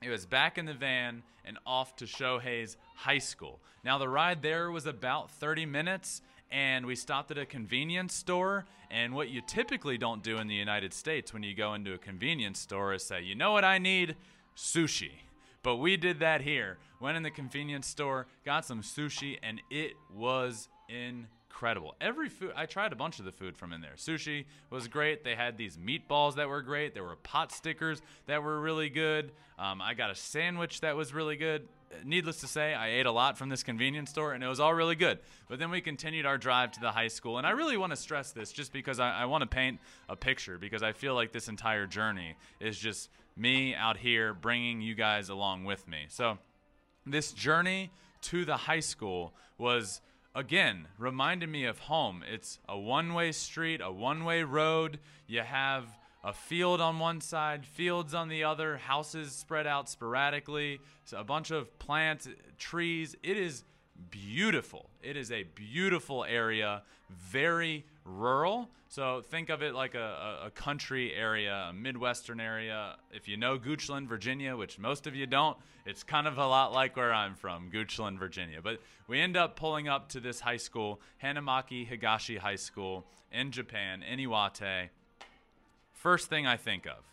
it 0.02 0.10
was 0.10 0.26
back 0.26 0.58
in 0.58 0.66
the 0.66 0.74
van 0.74 1.24
and 1.46 1.58
off 1.66 1.96
to 1.98 2.06
Shohei's 2.06 2.78
high 2.96 3.20
school. 3.20 3.60
Now, 3.84 3.98
the 3.98 4.10
ride 4.10 4.42
there 4.42 4.72
was 4.72 4.86
about 4.86 5.32
30 5.32 5.66
minutes, 5.66 6.22
and 6.52 6.86
we 6.86 6.96
stopped 6.96 7.32
at 7.32 7.38
a 7.38 7.46
convenience 7.46 8.14
store. 8.14 8.66
And 8.92 9.16
what 9.16 9.30
you 9.30 9.42
typically 9.42 9.98
don't 9.98 10.22
do 10.22 10.38
in 10.38 10.48
the 10.48 10.56
United 10.56 10.94
States 10.94 11.34
when 11.34 11.42
you 11.42 11.56
go 11.56 11.74
into 11.74 11.94
a 11.94 11.98
convenience 11.98 12.60
store 12.60 12.94
is 12.94 13.04
say, 13.04 13.22
you 13.22 13.34
know 13.34 13.52
what 13.52 13.66
I 13.66 13.78
need? 13.78 14.16
Sushi. 14.56 15.12
But 15.64 15.78
we 15.78 15.98
did 15.98 16.20
that 16.20 16.42
here. 16.42 16.78
Went 17.00 17.18
in 17.18 17.24
the 17.24 17.32
convenience 17.32 17.88
store, 17.88 18.28
got 18.46 18.66
some 18.66 18.82
sushi, 18.82 19.40
and 19.42 19.62
it 19.70 19.94
was 20.14 20.68
incredible. 20.90 21.30
Every 22.02 22.30
food, 22.30 22.52
I 22.56 22.66
tried 22.66 22.92
a 22.92 22.96
bunch 22.96 23.20
of 23.20 23.26
the 23.26 23.32
food 23.32 23.58
from 23.58 23.72
in 23.72 23.82
there. 23.82 23.94
Sushi 23.96 24.46
was 24.70 24.88
great. 24.88 25.24
They 25.24 25.36
had 25.36 25.58
these 25.58 25.78
meatballs 25.78 26.36
that 26.36 26.50
were 26.50 26.62
great. 26.62 26.94
There 26.94 27.04
were 27.04 27.16
pot 27.16 27.52
stickers 27.52 28.02
that 28.26 28.44
were 28.44 28.60
really 28.60 28.90
good. 28.90 29.32
Um, 29.58 29.82
I 29.82 29.94
got 29.94 30.12
a 30.12 30.16
sandwich 30.16 30.82
that 30.82 30.96
was 30.96 31.14
really 31.14 31.38
good. 31.38 31.68
Needless 32.04 32.42
to 32.42 32.48
say, 32.48 32.74
I 32.74 32.90
ate 32.90 33.06
a 33.06 33.12
lot 33.12 33.38
from 33.38 33.50
this 33.50 33.62
convenience 33.62 34.10
store 34.10 34.34
and 34.34 34.44
it 34.44 34.48
was 34.48 34.60
all 34.60 34.74
really 34.74 34.96
good. 34.96 35.20
But 35.48 35.60
then 35.60 35.70
we 35.70 35.80
continued 35.80 36.26
our 36.26 36.38
drive 36.40 36.72
to 36.72 36.80
the 36.82 36.92
high 36.92 37.08
school. 37.08 37.38
And 37.38 37.46
I 37.46 37.52
really 37.52 37.78
want 37.78 37.92
to 37.92 37.96
stress 37.96 38.32
this 38.32 38.52
just 38.52 38.74
because 38.74 39.00
I, 39.00 39.12
I 39.12 39.26
want 39.26 39.44
to 39.44 39.48
paint 39.48 39.80
a 40.10 40.16
picture 40.16 40.58
because 40.58 40.82
I 40.82 40.92
feel 40.92 41.14
like 41.14 41.32
this 41.32 41.48
entire 41.48 41.86
journey 41.86 42.36
is 42.60 42.78
just 42.78 43.10
me 43.38 43.76
out 43.76 43.98
here 43.98 44.34
bringing 44.34 44.82
you 44.82 44.96
guys 44.96 45.30
along 45.30 45.66
with 45.66 45.88
me. 45.88 46.06
So, 46.10 46.40
this 47.06 47.34
journey 47.34 47.92
to 48.22 48.46
the 48.46 48.56
high 48.56 48.80
school 48.80 49.34
was 49.58 50.02
again 50.36 50.88
reminded 50.98 51.50
me 51.50 51.66
of 51.66 51.80
home. 51.80 52.24
It's 52.28 52.60
a 52.68 52.78
one 52.78 53.14
way 53.14 53.32
street, 53.32 53.82
a 53.84 53.92
one 53.92 54.26
way 54.26 54.44
road. 54.44 55.00
You 55.28 55.42
have 55.42 55.86
a 56.24 56.34
field 56.34 56.80
on 56.80 57.00
one 57.00 57.22
side, 57.22 57.66
fields 57.66 58.14
on 58.14 58.30
the 58.30 58.44
other, 58.44 58.78
houses 58.78 59.34
spread 59.34 59.68
out 59.68 59.90
sporadically, 59.90 60.80
so 61.04 61.18
a 61.18 61.24
bunch 61.24 61.52
of 61.52 61.78
plants, 61.80 62.28
trees. 62.58 63.16
It 63.24 63.38
is 63.38 63.64
beautiful. 64.10 64.90
It 65.02 65.18
is 65.18 65.32
a 65.32 65.44
beautiful 65.44 66.24
area, 66.24 66.84
very 67.10 67.86
rural. 68.06 68.70
So 68.88 69.22
think 69.22 69.50
of 69.50 69.64
it 69.64 69.74
like 69.74 69.96
a, 69.96 70.44
a, 70.46 70.52
country 70.52 71.14
area, 71.14 71.68
a 71.70 71.74
Midwestern 71.74 72.40
area. 72.40 72.96
If 73.12 73.28
you 73.28 73.38
know 73.38 73.58
Goochland, 73.58 74.08
Virginia, 74.08 74.56
which 74.56 74.78
most 74.78 75.08
of 75.08 75.16
you 75.16 75.26
don't, 75.26 75.58
it's 75.86 76.04
kind 76.04 76.28
of 76.28 76.38
a 76.38 76.46
lot 76.46 76.74
like 76.74 76.96
where 76.96 77.14
I'm 77.14 77.36
from, 77.36 77.72
Goochland, 77.72 78.20
Virginia. 78.20 78.60
But 78.62 78.82
we 79.08 79.20
end 79.20 79.36
up 79.36 79.56
pulling 79.56 79.88
up 79.88 80.10
to 80.10 80.20
this 80.20 80.42
high 80.42 80.58
school, 80.58 81.02
Hanamaki 81.24 81.88
Higashi 81.88 82.38
High 82.38 82.56
School 82.56 83.06
in 83.32 83.52
Japan, 83.52 84.04
in 84.04 84.20
Iwate. 84.20 84.90
First 85.94 86.30
thing 86.30 86.46
I 86.46 86.58
think 86.58 86.86
of, 86.86 87.04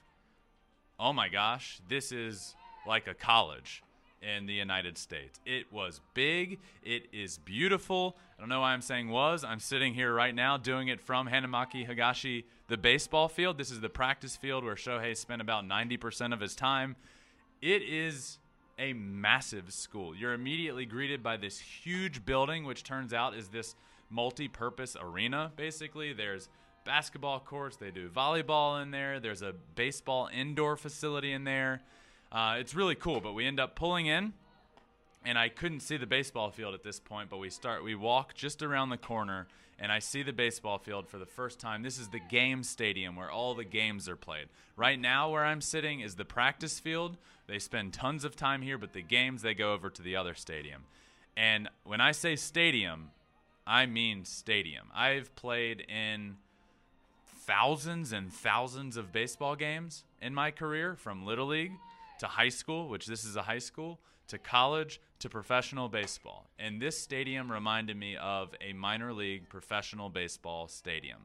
oh 0.98 1.12
my 1.12 1.28
gosh, 1.28 1.80
this 1.88 2.12
is 2.12 2.54
like 2.86 3.06
a 3.06 3.14
college 3.14 3.82
in 4.22 4.46
the 4.46 4.52
United 4.52 4.98
States. 4.98 5.40
It 5.46 5.72
was 5.72 6.00
big. 6.14 6.60
It 6.82 7.06
is 7.12 7.38
beautiful. 7.38 8.16
I 8.36 8.40
don't 8.40 8.48
know 8.48 8.60
why 8.60 8.72
I'm 8.72 8.82
saying 8.82 9.08
was. 9.08 9.44
I'm 9.44 9.60
sitting 9.60 9.94
here 9.94 10.12
right 10.12 10.34
now 10.34 10.56
doing 10.56 10.88
it 10.88 11.00
from 11.00 11.28
Hanamaki 11.28 11.88
Higashi, 11.88 12.44
the 12.68 12.76
baseball 12.76 13.28
field. 13.28 13.56
This 13.58 13.70
is 13.70 13.80
the 13.80 13.88
practice 13.88 14.36
field 14.36 14.64
where 14.64 14.74
Shohei 14.74 15.16
spent 15.16 15.40
about 15.40 15.64
90% 15.64 16.32
of 16.32 16.40
his 16.40 16.54
time. 16.54 16.96
It 17.62 17.82
is 17.82 18.38
a 18.78 18.92
massive 18.94 19.72
school. 19.72 20.14
You're 20.14 20.32
immediately 20.32 20.86
greeted 20.86 21.22
by 21.22 21.36
this 21.36 21.58
huge 21.58 22.24
building, 22.24 22.64
which 22.64 22.82
turns 22.82 23.12
out 23.12 23.34
is 23.34 23.48
this 23.48 23.74
multi 24.08 24.48
purpose 24.48 24.96
arena, 25.00 25.52
basically. 25.56 26.12
There's 26.12 26.48
basketball 26.84 27.40
courts, 27.40 27.76
they 27.76 27.90
do 27.90 28.08
volleyball 28.08 28.82
in 28.82 28.90
there, 28.90 29.20
there's 29.20 29.42
a 29.42 29.54
baseball 29.74 30.30
indoor 30.32 30.76
facility 30.76 31.32
in 31.32 31.44
there. 31.44 31.82
Uh, 32.32 32.56
it's 32.58 32.74
really 32.74 32.94
cool, 32.94 33.20
but 33.20 33.32
we 33.32 33.44
end 33.44 33.58
up 33.58 33.74
pulling 33.74 34.06
in, 34.06 34.32
and 35.24 35.36
I 35.36 35.48
couldn't 35.48 35.80
see 35.80 35.96
the 35.96 36.06
baseball 36.06 36.50
field 36.50 36.74
at 36.74 36.84
this 36.84 37.00
point. 37.00 37.28
But 37.28 37.38
we 37.38 37.50
start, 37.50 37.82
we 37.82 37.96
walk 37.96 38.34
just 38.34 38.62
around 38.62 38.90
the 38.90 38.96
corner, 38.96 39.48
and 39.80 39.90
I 39.90 39.98
see 39.98 40.22
the 40.22 40.32
baseball 40.32 40.78
field 40.78 41.08
for 41.08 41.18
the 41.18 41.26
first 41.26 41.58
time. 41.58 41.82
This 41.82 41.98
is 41.98 42.08
the 42.08 42.20
game 42.20 42.62
stadium 42.62 43.16
where 43.16 43.30
all 43.30 43.54
the 43.54 43.64
games 43.64 44.08
are 44.08 44.16
played. 44.16 44.46
Right 44.76 45.00
now, 45.00 45.30
where 45.30 45.44
I'm 45.44 45.60
sitting 45.60 46.00
is 46.00 46.14
the 46.14 46.24
practice 46.24 46.78
field. 46.78 47.16
They 47.48 47.58
spend 47.58 47.92
tons 47.94 48.24
of 48.24 48.36
time 48.36 48.62
here, 48.62 48.78
but 48.78 48.92
the 48.92 49.02
games 49.02 49.42
they 49.42 49.54
go 49.54 49.72
over 49.72 49.90
to 49.90 50.02
the 50.02 50.14
other 50.14 50.34
stadium. 50.34 50.84
And 51.36 51.68
when 51.84 52.00
I 52.00 52.12
say 52.12 52.36
stadium, 52.36 53.10
I 53.66 53.86
mean 53.86 54.24
stadium. 54.24 54.86
I've 54.94 55.34
played 55.34 55.80
in 55.80 56.36
thousands 57.26 58.12
and 58.12 58.32
thousands 58.32 58.96
of 58.96 59.10
baseball 59.10 59.56
games 59.56 60.04
in 60.22 60.32
my 60.32 60.52
career 60.52 60.94
from 60.94 61.26
Little 61.26 61.46
League 61.46 61.72
to 62.20 62.26
high 62.26 62.48
school, 62.48 62.88
which 62.88 63.06
this 63.06 63.24
is 63.24 63.36
a 63.36 63.42
high 63.42 63.58
school, 63.58 64.00
to 64.28 64.38
college, 64.38 65.00
to 65.18 65.28
professional 65.28 65.88
baseball. 65.88 66.48
And 66.58 66.80
this 66.80 66.98
stadium 66.98 67.50
reminded 67.50 67.96
me 67.96 68.16
of 68.16 68.54
a 68.60 68.72
minor 68.72 69.12
league 69.12 69.48
professional 69.48 70.08
baseball 70.08 70.68
stadium. 70.68 71.18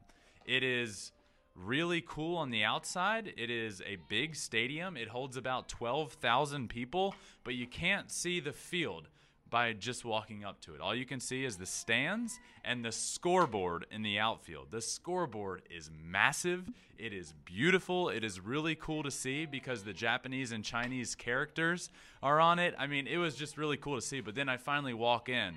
It 0.44 0.62
is 0.62 1.12
really 1.54 2.02
cool 2.06 2.36
on 2.36 2.50
the 2.50 2.64
outside. 2.64 3.32
It 3.36 3.50
is 3.50 3.80
a 3.86 3.96
big 4.08 4.36
stadium. 4.36 4.96
It 4.96 5.08
holds 5.08 5.36
about 5.36 5.68
12,000 5.68 6.68
people, 6.68 7.14
but 7.44 7.54
you 7.54 7.66
can't 7.66 8.10
see 8.10 8.40
the 8.40 8.52
field 8.52 9.08
by 9.48 9.72
just 9.72 10.04
walking 10.04 10.44
up 10.44 10.60
to 10.62 10.74
it. 10.74 10.80
All 10.80 10.94
you 10.94 11.06
can 11.06 11.20
see 11.20 11.44
is 11.44 11.56
the 11.56 11.66
stands 11.66 12.38
and 12.64 12.84
the 12.84 12.92
scoreboard 12.92 13.86
in 13.90 14.02
the 14.02 14.18
outfield. 14.18 14.68
The 14.70 14.80
scoreboard 14.80 15.62
is 15.70 15.90
massive. 16.04 16.68
It 16.98 17.12
is 17.12 17.32
beautiful. 17.44 18.08
It 18.08 18.24
is 18.24 18.40
really 18.40 18.74
cool 18.74 19.02
to 19.04 19.10
see 19.10 19.46
because 19.46 19.84
the 19.84 19.92
Japanese 19.92 20.50
and 20.50 20.64
Chinese 20.64 21.14
characters 21.14 21.90
are 22.22 22.40
on 22.40 22.58
it. 22.58 22.74
I 22.78 22.86
mean, 22.86 23.06
it 23.06 23.18
was 23.18 23.36
just 23.36 23.56
really 23.56 23.76
cool 23.76 23.94
to 23.94 24.02
see. 24.02 24.20
But 24.20 24.34
then 24.34 24.48
I 24.48 24.56
finally 24.56 24.94
walk 24.94 25.28
in, 25.28 25.54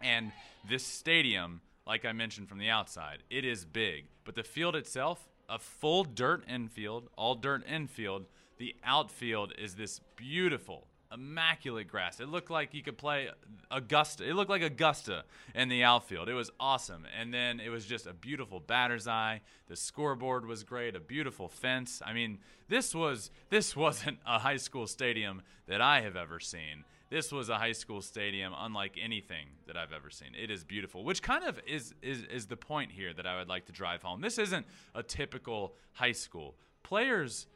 and 0.00 0.30
this 0.68 0.84
stadium, 0.84 1.60
like 1.86 2.04
I 2.04 2.12
mentioned 2.12 2.48
from 2.48 2.58
the 2.58 2.70
outside, 2.70 3.18
it 3.30 3.44
is 3.44 3.64
big. 3.64 4.04
But 4.24 4.36
the 4.36 4.44
field 4.44 4.76
itself, 4.76 5.28
a 5.48 5.58
full 5.58 6.04
dirt 6.04 6.44
infield, 6.48 7.08
all 7.16 7.34
dirt 7.34 7.64
infield. 7.66 8.26
The 8.58 8.76
outfield 8.84 9.54
is 9.58 9.74
this 9.74 10.00
beautiful 10.14 10.86
immaculate 11.12 11.88
grass. 11.88 12.20
It 12.20 12.28
looked 12.28 12.50
like 12.50 12.74
you 12.74 12.82
could 12.82 12.98
play 12.98 13.28
Augusta. 13.70 14.28
It 14.28 14.34
looked 14.34 14.50
like 14.50 14.62
Augusta 14.62 15.24
in 15.54 15.68
the 15.68 15.84
outfield. 15.84 16.28
It 16.28 16.34
was 16.34 16.50
awesome. 16.58 17.06
And 17.18 17.32
then 17.32 17.60
it 17.60 17.68
was 17.68 17.86
just 17.86 18.06
a 18.06 18.12
beautiful 18.12 18.60
batter's 18.60 19.06
eye. 19.06 19.40
The 19.68 19.76
scoreboard 19.76 20.46
was 20.46 20.64
great, 20.64 20.96
a 20.96 21.00
beautiful 21.00 21.48
fence. 21.48 22.02
I 22.04 22.12
mean, 22.12 22.38
this 22.68 22.94
was 22.94 23.30
this 23.50 23.76
wasn't 23.76 24.18
a 24.26 24.38
high 24.38 24.56
school 24.56 24.86
stadium 24.86 25.42
that 25.66 25.80
I 25.80 26.00
have 26.00 26.16
ever 26.16 26.40
seen. 26.40 26.84
This 27.10 27.30
was 27.30 27.50
a 27.50 27.58
high 27.58 27.72
school 27.72 28.00
stadium 28.00 28.54
unlike 28.56 28.96
anything 28.98 29.48
that 29.66 29.76
I've 29.76 29.92
ever 29.92 30.08
seen. 30.08 30.28
It 30.34 30.50
is 30.50 30.64
beautiful, 30.64 31.04
which 31.04 31.22
kind 31.22 31.44
of 31.44 31.60
is 31.66 31.94
is 32.00 32.22
is 32.22 32.46
the 32.46 32.56
point 32.56 32.90
here 32.90 33.12
that 33.12 33.26
I 33.26 33.38
would 33.38 33.48
like 33.48 33.66
to 33.66 33.72
drive 33.72 34.02
home. 34.02 34.22
This 34.22 34.38
isn't 34.38 34.66
a 34.94 35.02
typical 35.02 35.74
high 35.92 36.12
school. 36.12 36.54
Players 36.82 37.46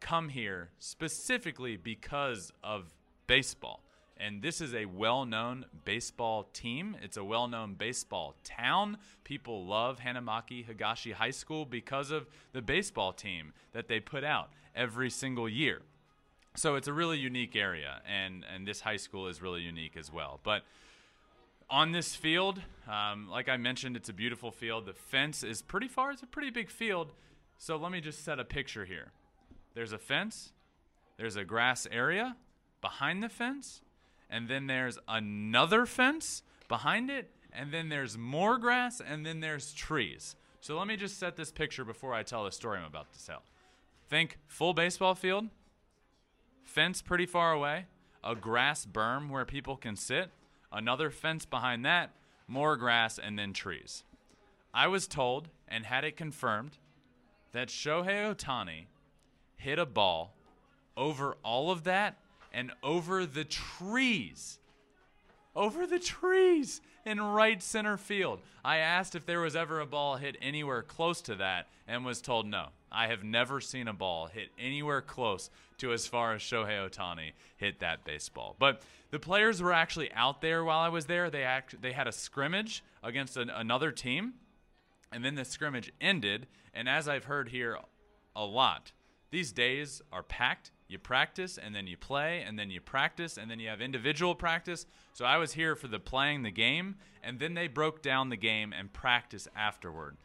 come 0.00 0.28
here 0.28 0.70
specifically 0.78 1.76
because 1.76 2.52
of 2.62 2.92
baseball. 3.26 3.82
And 4.18 4.40
this 4.40 4.60
is 4.60 4.74
a 4.74 4.86
well 4.86 5.26
known 5.26 5.66
baseball 5.84 6.48
team. 6.54 6.96
It's 7.02 7.18
a 7.18 7.24
well 7.24 7.48
known 7.48 7.74
baseball 7.74 8.34
town. 8.44 8.96
People 9.24 9.66
love 9.66 9.98
Hanamaki 10.00 10.66
Higashi 10.66 11.12
High 11.12 11.30
School 11.30 11.66
because 11.66 12.10
of 12.10 12.26
the 12.52 12.62
baseball 12.62 13.12
team 13.12 13.52
that 13.72 13.88
they 13.88 14.00
put 14.00 14.24
out 14.24 14.50
every 14.74 15.10
single 15.10 15.48
year. 15.48 15.82
So 16.56 16.76
it's 16.76 16.88
a 16.88 16.92
really 16.92 17.18
unique 17.18 17.54
area, 17.54 18.00
and, 18.08 18.42
and 18.52 18.66
this 18.66 18.80
high 18.80 18.96
school 18.96 19.28
is 19.28 19.42
really 19.42 19.60
unique 19.60 19.94
as 19.94 20.10
well. 20.10 20.40
But 20.42 20.62
on 21.68 21.92
this 21.92 22.14
field, 22.14 22.62
um, 22.88 23.28
like 23.28 23.50
I 23.50 23.58
mentioned, 23.58 23.94
it's 23.94 24.08
a 24.08 24.14
beautiful 24.14 24.50
field. 24.50 24.86
The 24.86 24.94
fence 24.94 25.42
is 25.42 25.60
pretty 25.60 25.88
far, 25.88 26.12
it's 26.12 26.22
a 26.22 26.26
pretty 26.26 26.48
big 26.48 26.70
field. 26.70 27.12
So 27.58 27.76
let 27.76 27.92
me 27.92 28.00
just 28.00 28.24
set 28.24 28.38
a 28.38 28.44
picture 28.44 28.86
here. 28.86 29.12
There's 29.74 29.92
a 29.92 29.98
fence, 29.98 30.52
there's 31.18 31.36
a 31.36 31.44
grass 31.44 31.86
area, 31.90 32.36
behind 32.80 33.22
the 33.22 33.28
fence, 33.28 33.80
and 34.28 34.48
then 34.48 34.66
there's 34.66 34.98
another 35.08 35.86
fence 35.86 36.42
behind 36.68 37.10
it, 37.10 37.30
and 37.52 37.72
then 37.72 37.88
there's 37.88 38.18
more 38.18 38.58
grass, 38.58 39.00
and 39.00 39.24
then 39.24 39.40
there's 39.40 39.72
trees. 39.72 40.36
So 40.60 40.76
let 40.76 40.86
me 40.86 40.96
just 40.96 41.18
set 41.18 41.36
this 41.36 41.52
picture 41.52 41.84
before 41.84 42.12
I 42.12 42.22
tell 42.22 42.44
the 42.44 42.52
story 42.52 42.78
I'm 42.78 42.84
about 42.86 43.12
to 43.12 43.26
tell. 43.26 43.42
Think 44.08 44.38
full 44.46 44.74
baseball 44.74 45.14
field, 45.14 45.46
fence 46.64 47.02
pretty 47.02 47.26
far 47.26 47.52
away, 47.52 47.86
a 48.22 48.34
grass 48.34 48.84
berm 48.84 49.30
where 49.30 49.44
people 49.44 49.76
can 49.76 49.96
sit, 49.96 50.30
another 50.72 51.10
fence 51.10 51.44
behind 51.44 51.84
that, 51.84 52.10
more 52.48 52.76
grass, 52.76 53.18
and 53.18 53.38
then 53.38 53.52
trees. 53.52 54.04
I 54.74 54.88
was 54.88 55.06
told 55.06 55.48
and 55.68 55.86
had 55.86 56.04
it 56.04 56.16
confirmed 56.16 56.78
that 57.52 57.68
Shohei 57.68 58.34
Ohtani 58.34 58.86
hit 59.56 59.78
a 59.78 59.86
ball 59.86 60.34
over 60.96 61.36
all 61.42 61.70
of 61.70 61.84
that 61.84 62.18
and 62.56 62.72
over 62.82 63.26
the 63.26 63.44
trees. 63.44 64.58
Over 65.54 65.86
the 65.86 65.98
trees. 65.98 66.80
in 67.04 67.20
right 67.20 67.62
center 67.62 67.96
field. 67.96 68.40
I 68.64 68.78
asked 68.78 69.14
if 69.14 69.26
there 69.26 69.38
was 69.38 69.54
ever 69.54 69.78
a 69.78 69.86
ball 69.86 70.16
hit 70.16 70.36
anywhere 70.42 70.82
close 70.82 71.20
to 71.22 71.36
that 71.36 71.68
and 71.86 72.04
was 72.04 72.20
told 72.20 72.46
no. 72.46 72.70
I 72.90 73.06
have 73.06 73.22
never 73.22 73.60
seen 73.60 73.86
a 73.86 73.92
ball 73.92 74.26
hit 74.26 74.48
anywhere 74.58 75.02
close 75.02 75.48
to 75.78 75.92
as 75.92 76.08
far 76.08 76.34
as 76.34 76.42
Shohei 76.42 76.90
Ohtani 76.90 77.32
hit 77.58 77.78
that 77.78 78.04
baseball. 78.04 78.56
But 78.58 78.82
the 79.12 79.20
players 79.20 79.62
were 79.62 79.72
actually 79.72 80.10
out 80.14 80.40
there 80.40 80.64
while 80.64 80.80
I 80.80 80.88
was 80.88 81.06
there. 81.06 81.30
They 81.30 81.44
act, 81.44 81.80
they 81.80 81.92
had 81.92 82.08
a 82.08 82.12
scrimmage 82.12 82.82
against 83.04 83.36
an, 83.36 83.50
another 83.50 83.92
team, 83.92 84.34
and 85.12 85.24
then 85.24 85.36
the 85.36 85.44
scrimmage 85.44 85.92
ended. 86.00 86.48
And 86.74 86.88
as 86.88 87.06
I've 87.06 87.24
heard 87.24 87.50
here 87.50 87.78
a 88.34 88.44
lot, 88.44 88.90
these 89.30 89.52
days 89.52 90.02
are 90.10 90.24
packed. 90.24 90.72
You 90.88 90.98
practice 90.98 91.58
and 91.58 91.74
then 91.74 91.86
you 91.86 91.96
play 91.96 92.42
and 92.46 92.58
then 92.58 92.70
you 92.70 92.80
practice 92.80 93.36
and 93.36 93.50
then 93.50 93.58
you 93.58 93.68
have 93.68 93.80
individual 93.80 94.34
practice. 94.34 94.86
So 95.12 95.24
I 95.24 95.36
was 95.38 95.54
here 95.54 95.74
for 95.74 95.88
the 95.88 95.98
playing 95.98 96.42
the 96.42 96.50
game 96.50 96.96
and 97.22 97.38
then 97.38 97.54
they 97.54 97.66
broke 97.66 98.02
down 98.02 98.28
the 98.28 98.36
game 98.36 98.72
and 98.72 98.92
practice 98.92 99.48
afterward. 99.56 100.16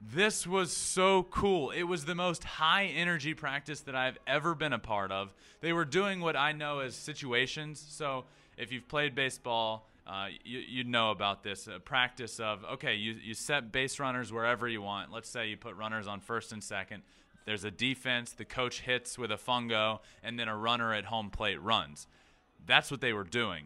This 0.00 0.46
was 0.46 0.76
so 0.76 1.22
cool. 1.24 1.70
It 1.70 1.84
was 1.84 2.04
the 2.04 2.16
most 2.16 2.42
high 2.42 2.86
energy 2.86 3.34
practice 3.34 3.80
that 3.82 3.94
I've 3.94 4.18
ever 4.26 4.56
been 4.56 4.72
a 4.72 4.78
part 4.78 5.12
of. 5.12 5.32
They 5.60 5.72
were 5.72 5.84
doing 5.84 6.20
what 6.20 6.34
I 6.34 6.50
know 6.50 6.80
as 6.80 6.96
situations. 6.96 7.84
So 7.88 8.24
if 8.56 8.72
you've 8.72 8.88
played 8.88 9.14
baseball, 9.14 9.86
uh, 10.04 10.26
you, 10.44 10.58
you 10.58 10.82
know 10.82 11.12
about 11.12 11.44
this 11.44 11.68
a 11.68 11.78
practice 11.78 12.40
of 12.40 12.64
okay, 12.64 12.96
you, 12.96 13.12
you 13.12 13.34
set 13.34 13.70
base 13.70 14.00
runners 14.00 14.32
wherever 14.32 14.66
you 14.66 14.82
want. 14.82 15.12
Let's 15.12 15.28
say 15.28 15.48
you 15.48 15.56
put 15.56 15.76
runners 15.76 16.08
on 16.08 16.18
first 16.18 16.50
and 16.50 16.62
second. 16.62 17.04
There's 17.44 17.64
a 17.64 17.70
defense, 17.70 18.32
the 18.32 18.44
coach 18.44 18.80
hits 18.80 19.18
with 19.18 19.30
a 19.30 19.36
fungo, 19.36 20.00
and 20.22 20.38
then 20.38 20.48
a 20.48 20.56
runner 20.56 20.92
at 20.94 21.06
home 21.06 21.30
plate 21.30 21.60
runs. 21.60 22.06
That's 22.66 22.90
what 22.90 23.00
they 23.00 23.12
were 23.12 23.24
doing. 23.24 23.64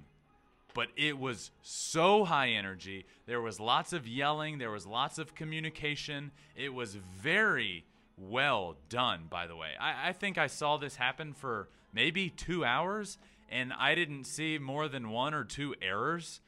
But 0.75 0.89
it 0.97 1.19
was 1.19 1.51
so 1.63 2.25
high 2.25 2.51
energy. 2.51 3.07
There 3.27 3.41
was 3.41 3.59
lots 3.61 3.93
of 3.93 4.07
yelling, 4.07 4.59
there 4.59 4.71
was 4.71 4.87
lots 4.87 5.19
of 5.19 5.35
communication. 5.35 6.33
It 6.55 6.73
was 6.75 6.95
very 6.95 7.85
well 8.19 8.77
done, 8.89 9.27
by 9.29 9.47
the 9.47 9.57
way. 9.57 9.71
I, 9.81 10.09
I 10.11 10.13
think 10.13 10.39
I 10.39 10.47
saw 10.47 10.77
this 10.77 10.97
happen 10.97 11.33
for 11.33 11.69
maybe 11.93 12.31
two 12.31 12.65
hours, 12.65 13.19
and 13.49 13.73
I 13.73 13.95
didn't 13.95 14.25
see 14.25 14.59
more 14.59 14.89
than 14.89 15.11
one 15.11 15.35
or 15.35 15.45
two 15.45 15.75
errors 15.81 16.41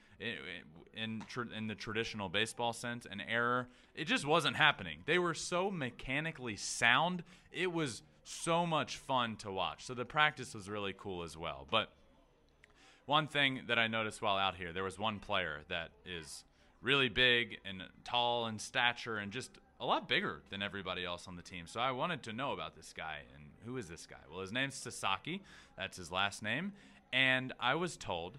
in 1.03 1.23
in 1.57 1.67
the 1.67 1.75
traditional 1.75 2.29
baseball 2.29 2.73
sense, 2.73 3.07
an 3.11 3.21
error. 3.21 3.69
It 3.95 4.05
just 4.05 4.27
wasn't 4.27 4.57
happening. 4.57 4.99
They 5.07 5.19
were 5.19 5.35
so 5.35 5.71
mechanically 5.71 6.57
sound. 6.57 7.23
It 7.53 7.73
was 7.73 8.03
so 8.25 8.67
much 8.67 8.97
fun 8.97 9.37
to 9.37 9.51
watch. 9.51 9.85
So 9.85 9.95
the 9.95 10.05
practice 10.05 10.55
was 10.55 10.69
really 10.69 10.95
cool 10.97 11.23
as 11.23 11.37
well. 11.37 11.67
But 11.71 11.91
one 13.07 13.27
thing 13.27 13.63
that 13.69 13.79
I 13.79 13.87
noticed 13.87 14.21
while 14.21 14.37
out 14.37 14.55
here, 14.55 14.73
there 14.73 14.85
was 14.85 14.99
one 14.99 15.19
player 15.19 15.61
that 15.69 15.91
is 16.05 16.45
really 16.83 17.09
big 17.09 17.59
and 17.65 17.83
tall 18.05 18.47
in 18.47 18.59
stature 18.59 19.17
and 19.17 19.33
just 19.33 19.51
a 19.81 19.87
lot 19.87 20.09
bigger 20.09 20.43
than 20.51 20.63
everybody 20.63 21.05
else 21.05 21.27
on 21.27 21.37
the 21.37 21.43
team. 21.43 21.67
So 21.67 21.81
I 21.81 21.91
wanted 21.93 22.23
to 22.25 22.33
know 22.33 22.53
about 22.53 22.77
this 22.77 22.93
guy 22.95 23.19
and 23.35 23.45
who 23.65 23.77
is 23.77 23.89
this 23.89 24.07
guy? 24.07 24.17
Well, 24.31 24.41
his 24.41 24.53
name's 24.53 24.75
Sasaki. 24.75 25.43
That's 25.77 25.97
his 25.97 26.13
last 26.13 26.43
name. 26.43 26.73
And 27.13 27.53
I 27.59 27.75
was 27.75 27.97
told 27.97 28.39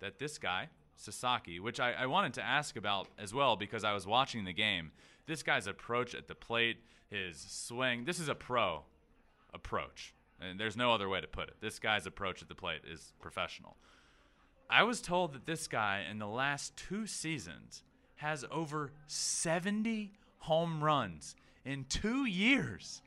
that 0.00 0.18
this 0.18 0.38
guy 0.38 0.68
Sasaki, 1.00 1.58
which 1.60 1.80
I, 1.80 1.92
I, 1.92 2.06
wanted 2.06 2.34
to 2.34 2.42
ask 2.42 2.76
about 2.76 3.08
as 3.18 3.32
well 3.32 3.56
because 3.56 3.84
I 3.84 3.94
was 3.94 4.06
watching 4.06 4.44
the 4.44 4.52
game. 4.52 4.92
This 5.26 5.42
guy's 5.42 5.66
approach 5.66 6.14
at 6.14 6.28
the 6.28 6.34
plate, 6.34 6.76
his 7.08 7.38
swing, 7.38 8.04
this 8.04 8.20
is 8.20 8.28
a 8.28 8.34
pro 8.34 8.82
approach. 9.54 10.14
And 10.40 10.60
there's 10.60 10.76
no 10.76 10.92
other 10.92 11.08
way 11.08 11.20
to 11.20 11.26
put 11.26 11.48
it. 11.48 11.56
This 11.60 11.78
guy's 11.78 12.06
approach 12.06 12.42
at 12.42 12.48
the 12.48 12.54
plate 12.54 12.82
is 12.90 13.12
professional. 13.20 13.76
I 14.68 14.82
was 14.82 15.00
told 15.00 15.32
that 15.32 15.46
this 15.46 15.66
guy 15.66 16.04
in 16.08 16.18
the 16.18 16.28
last 16.28 16.76
two 16.76 17.06
seasons 17.06 17.82
has 18.16 18.44
over 18.50 18.92
70 19.06 20.12
home 20.38 20.84
runs 20.84 21.34
in 21.64 21.86
two 21.88 22.26
years. 22.26 23.02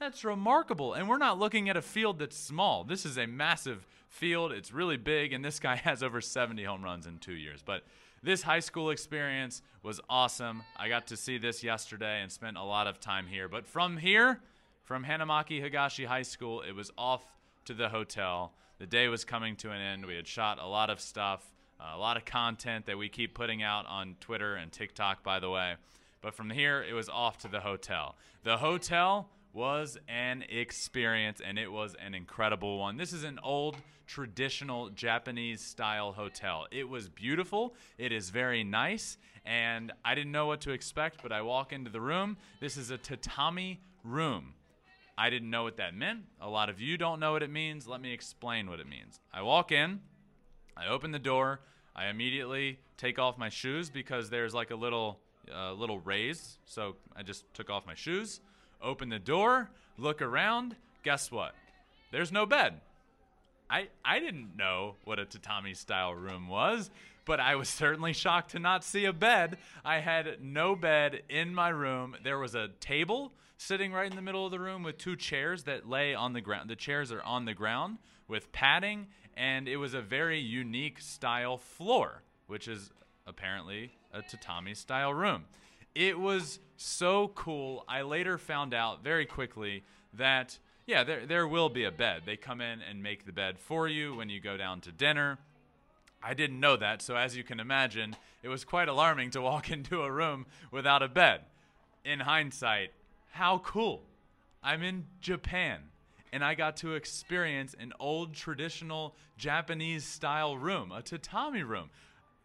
That's 0.00 0.24
remarkable. 0.24 0.94
And 0.94 1.08
we're 1.08 1.18
not 1.18 1.38
looking 1.38 1.68
at 1.68 1.76
a 1.76 1.82
field 1.82 2.18
that's 2.18 2.36
small. 2.36 2.84
This 2.84 3.06
is 3.06 3.16
a 3.16 3.26
massive 3.26 3.86
field. 4.14 4.52
It's 4.52 4.72
really 4.72 4.96
big, 4.96 5.32
and 5.32 5.44
this 5.44 5.58
guy 5.58 5.76
has 5.84 6.02
over 6.02 6.20
70 6.20 6.64
home 6.64 6.82
runs 6.82 7.06
in 7.06 7.18
two 7.18 7.34
years. 7.34 7.62
But 7.64 7.82
this 8.22 8.42
high 8.42 8.60
school 8.60 8.90
experience 8.90 9.60
was 9.82 10.00
awesome. 10.08 10.62
I 10.76 10.88
got 10.88 11.08
to 11.08 11.16
see 11.16 11.36
this 11.36 11.62
yesterday 11.62 12.22
and 12.22 12.32
spent 12.32 12.56
a 12.56 12.62
lot 12.62 12.86
of 12.86 13.00
time 13.00 13.26
here. 13.26 13.48
But 13.48 13.66
from 13.66 13.98
here, 13.98 14.40
from 14.84 15.04
Hanamaki 15.04 15.62
Higashi 15.62 16.06
High 16.06 16.22
School, 16.22 16.62
it 16.62 16.72
was 16.72 16.90
off 16.96 17.22
to 17.66 17.74
the 17.74 17.88
hotel. 17.88 18.52
The 18.78 18.86
day 18.86 19.08
was 19.08 19.24
coming 19.24 19.56
to 19.56 19.70
an 19.70 19.80
end. 19.80 20.06
We 20.06 20.16
had 20.16 20.26
shot 20.26 20.58
a 20.58 20.66
lot 20.66 20.90
of 20.90 21.00
stuff, 21.00 21.44
uh, 21.80 21.92
a 21.94 21.98
lot 21.98 22.16
of 22.16 22.24
content 22.24 22.86
that 22.86 22.96
we 22.96 23.08
keep 23.08 23.34
putting 23.34 23.62
out 23.62 23.86
on 23.86 24.16
Twitter 24.20 24.54
and 24.54 24.72
TikTok, 24.72 25.22
by 25.22 25.38
the 25.38 25.50
way. 25.50 25.74
But 26.22 26.34
from 26.34 26.50
here, 26.50 26.82
it 26.82 26.94
was 26.94 27.08
off 27.08 27.38
to 27.38 27.48
the 27.48 27.60
hotel. 27.60 28.16
The 28.42 28.56
hotel 28.56 29.28
was 29.54 29.96
an 30.08 30.44
experience, 30.48 31.40
and 31.42 31.58
it 31.58 31.70
was 31.70 31.94
an 32.04 32.12
incredible 32.12 32.78
one. 32.78 32.96
This 32.96 33.12
is 33.12 33.22
an 33.22 33.38
old, 33.42 33.76
traditional 34.06 34.90
Japanese 34.90 35.60
style 35.60 36.12
hotel. 36.12 36.66
It 36.72 36.88
was 36.88 37.08
beautiful, 37.08 37.74
it 37.96 38.10
is 38.10 38.30
very 38.30 38.64
nice, 38.64 39.16
and 39.46 39.92
I 40.04 40.16
didn't 40.16 40.32
know 40.32 40.46
what 40.46 40.60
to 40.62 40.72
expect, 40.72 41.22
but 41.22 41.30
I 41.32 41.42
walk 41.42 41.72
into 41.72 41.90
the 41.90 42.00
room. 42.00 42.36
This 42.60 42.76
is 42.76 42.90
a 42.90 42.98
tatami 42.98 43.80
room. 44.02 44.54
I 45.16 45.30
didn't 45.30 45.50
know 45.50 45.62
what 45.62 45.76
that 45.76 45.94
meant. 45.94 46.22
A 46.40 46.48
lot 46.48 46.68
of 46.68 46.80
you 46.80 46.98
don't 46.98 47.20
know 47.20 47.32
what 47.32 47.44
it 47.44 47.50
means. 47.50 47.86
Let 47.86 48.00
me 48.00 48.12
explain 48.12 48.68
what 48.68 48.80
it 48.80 48.88
means. 48.88 49.20
I 49.32 49.42
walk 49.42 49.70
in, 49.70 50.00
I 50.76 50.88
open 50.88 51.12
the 51.12 51.20
door, 51.20 51.60
I 51.94 52.08
immediately 52.08 52.80
take 52.96 53.20
off 53.20 53.38
my 53.38 53.48
shoes 53.48 53.88
because 53.88 54.28
there's 54.28 54.52
like 54.52 54.72
a 54.72 54.76
little 54.76 55.20
uh, 55.54 55.72
little 55.74 56.00
raise. 56.00 56.58
So 56.64 56.96
I 57.14 57.22
just 57.22 57.44
took 57.54 57.70
off 57.70 57.86
my 57.86 57.94
shoes 57.94 58.40
open 58.84 59.08
the 59.08 59.18
door, 59.18 59.70
look 59.98 60.22
around. 60.22 60.76
Guess 61.02 61.32
what? 61.32 61.54
There's 62.12 62.30
no 62.30 62.46
bed. 62.46 62.80
I, 63.68 63.88
I 64.04 64.20
didn't 64.20 64.56
know 64.56 64.94
what 65.04 65.18
a 65.18 65.24
tatami 65.24 65.74
style 65.74 66.14
room 66.14 66.48
was, 66.48 66.90
but 67.24 67.40
I 67.40 67.56
was 67.56 67.68
certainly 67.82 68.12
shocked 68.12 68.52
to 68.52 68.58
not 68.58 68.84
see 68.84 69.04
a 69.06 69.12
bed. 69.12 69.58
I 69.84 70.00
had 70.00 70.42
no 70.42 70.76
bed 70.76 71.22
in 71.28 71.54
my 71.54 71.70
room. 71.70 72.16
There 72.22 72.38
was 72.38 72.54
a 72.54 72.68
table 72.80 73.32
sitting 73.56 73.92
right 73.92 74.10
in 74.10 74.16
the 74.16 74.22
middle 74.22 74.44
of 74.44 74.52
the 74.52 74.60
room 74.60 74.82
with 74.82 74.98
two 74.98 75.16
chairs 75.16 75.64
that 75.64 75.88
lay 75.88 76.14
on 76.14 76.32
the 76.32 76.40
ground. 76.40 76.68
The 76.68 76.76
chairs 76.76 77.10
are 77.10 77.22
on 77.22 77.46
the 77.46 77.54
ground 77.54 77.98
with 78.28 78.52
padding, 78.52 79.06
and 79.36 79.68
it 79.68 79.76
was 79.76 79.94
a 79.94 80.02
very 80.02 80.38
unique 80.38 81.00
style 81.00 81.56
floor, 81.56 82.22
which 82.46 82.68
is 82.68 82.90
apparently 83.26 83.92
a 84.12 84.22
tatami 84.22 84.74
style 84.74 85.14
room. 85.14 85.44
It 85.94 86.18
was 86.18 86.58
so 86.76 87.28
cool. 87.28 87.84
I 87.88 88.02
later 88.02 88.38
found 88.38 88.74
out 88.74 89.02
very 89.02 89.26
quickly 89.26 89.84
that 90.14 90.58
yeah, 90.86 91.04
there 91.04 91.24
there 91.24 91.48
will 91.48 91.68
be 91.68 91.84
a 91.84 91.90
bed. 91.90 92.22
They 92.26 92.36
come 92.36 92.60
in 92.60 92.80
and 92.82 93.02
make 93.02 93.24
the 93.24 93.32
bed 93.32 93.58
for 93.58 93.88
you 93.88 94.14
when 94.14 94.28
you 94.28 94.40
go 94.40 94.56
down 94.56 94.80
to 94.82 94.92
dinner. 94.92 95.38
I 96.22 96.34
didn't 96.34 96.60
know 96.60 96.76
that, 96.76 97.02
so 97.02 97.16
as 97.16 97.36
you 97.36 97.44
can 97.44 97.60
imagine, 97.60 98.16
it 98.42 98.48
was 98.48 98.64
quite 98.64 98.88
alarming 98.88 99.30
to 99.30 99.40
walk 99.42 99.70
into 99.70 100.02
a 100.02 100.10
room 100.10 100.46
without 100.70 101.02
a 101.02 101.08
bed. 101.08 101.42
In 102.04 102.20
hindsight, 102.20 102.92
how 103.32 103.58
cool. 103.58 104.02
I'm 104.62 104.82
in 104.82 105.06
Japan 105.20 105.80
and 106.34 106.44
I 106.44 106.54
got 106.54 106.78
to 106.78 106.94
experience 106.94 107.76
an 107.78 107.92
old 108.00 108.34
traditional 108.34 109.14
Japanese 109.38 110.04
style 110.04 110.56
room, 110.56 110.90
a 110.90 111.00
tatami 111.00 111.62
room 111.62 111.90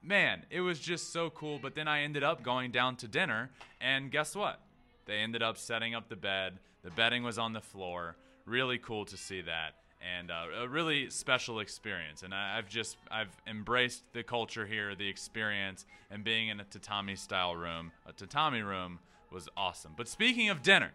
man, 0.01 0.43
it 0.49 0.61
was 0.61 0.79
just 0.79 1.11
so 1.11 1.29
cool. 1.29 1.59
But 1.61 1.75
then 1.75 1.87
I 1.87 2.01
ended 2.01 2.23
up 2.23 2.43
going 2.43 2.71
down 2.71 2.95
to 2.97 3.07
dinner, 3.07 3.49
and 3.81 4.11
guess 4.11 4.35
what? 4.35 4.59
They 5.05 5.17
ended 5.17 5.41
up 5.41 5.57
setting 5.57 5.95
up 5.95 6.09
the 6.09 6.15
bed. 6.15 6.59
The 6.83 6.91
bedding 6.91 7.23
was 7.23 7.37
on 7.37 7.53
the 7.53 7.61
floor. 7.61 8.15
Really 8.45 8.77
cool 8.77 9.05
to 9.05 9.17
see 9.17 9.41
that, 9.41 9.75
and 10.17 10.31
uh, 10.31 10.63
a 10.63 10.67
really 10.67 11.09
special 11.09 11.59
experience. 11.59 12.23
And 12.23 12.33
I, 12.33 12.55
have 12.55 12.69
just 12.69 12.97
I've 13.11 13.35
embraced 13.47 14.03
the 14.13 14.23
culture 14.23 14.65
here, 14.65 14.95
the 14.95 15.07
experience, 15.07 15.85
and 16.09 16.23
being 16.23 16.47
in 16.47 16.59
a 16.59 16.63
tatami 16.63 17.15
style 17.15 17.55
room. 17.55 17.91
A 18.07 18.13
tatami 18.13 18.61
room 18.61 18.99
was 19.31 19.49
awesome. 19.55 19.93
But 19.95 20.07
speaking 20.07 20.49
of 20.49 20.63
dinner, 20.63 20.91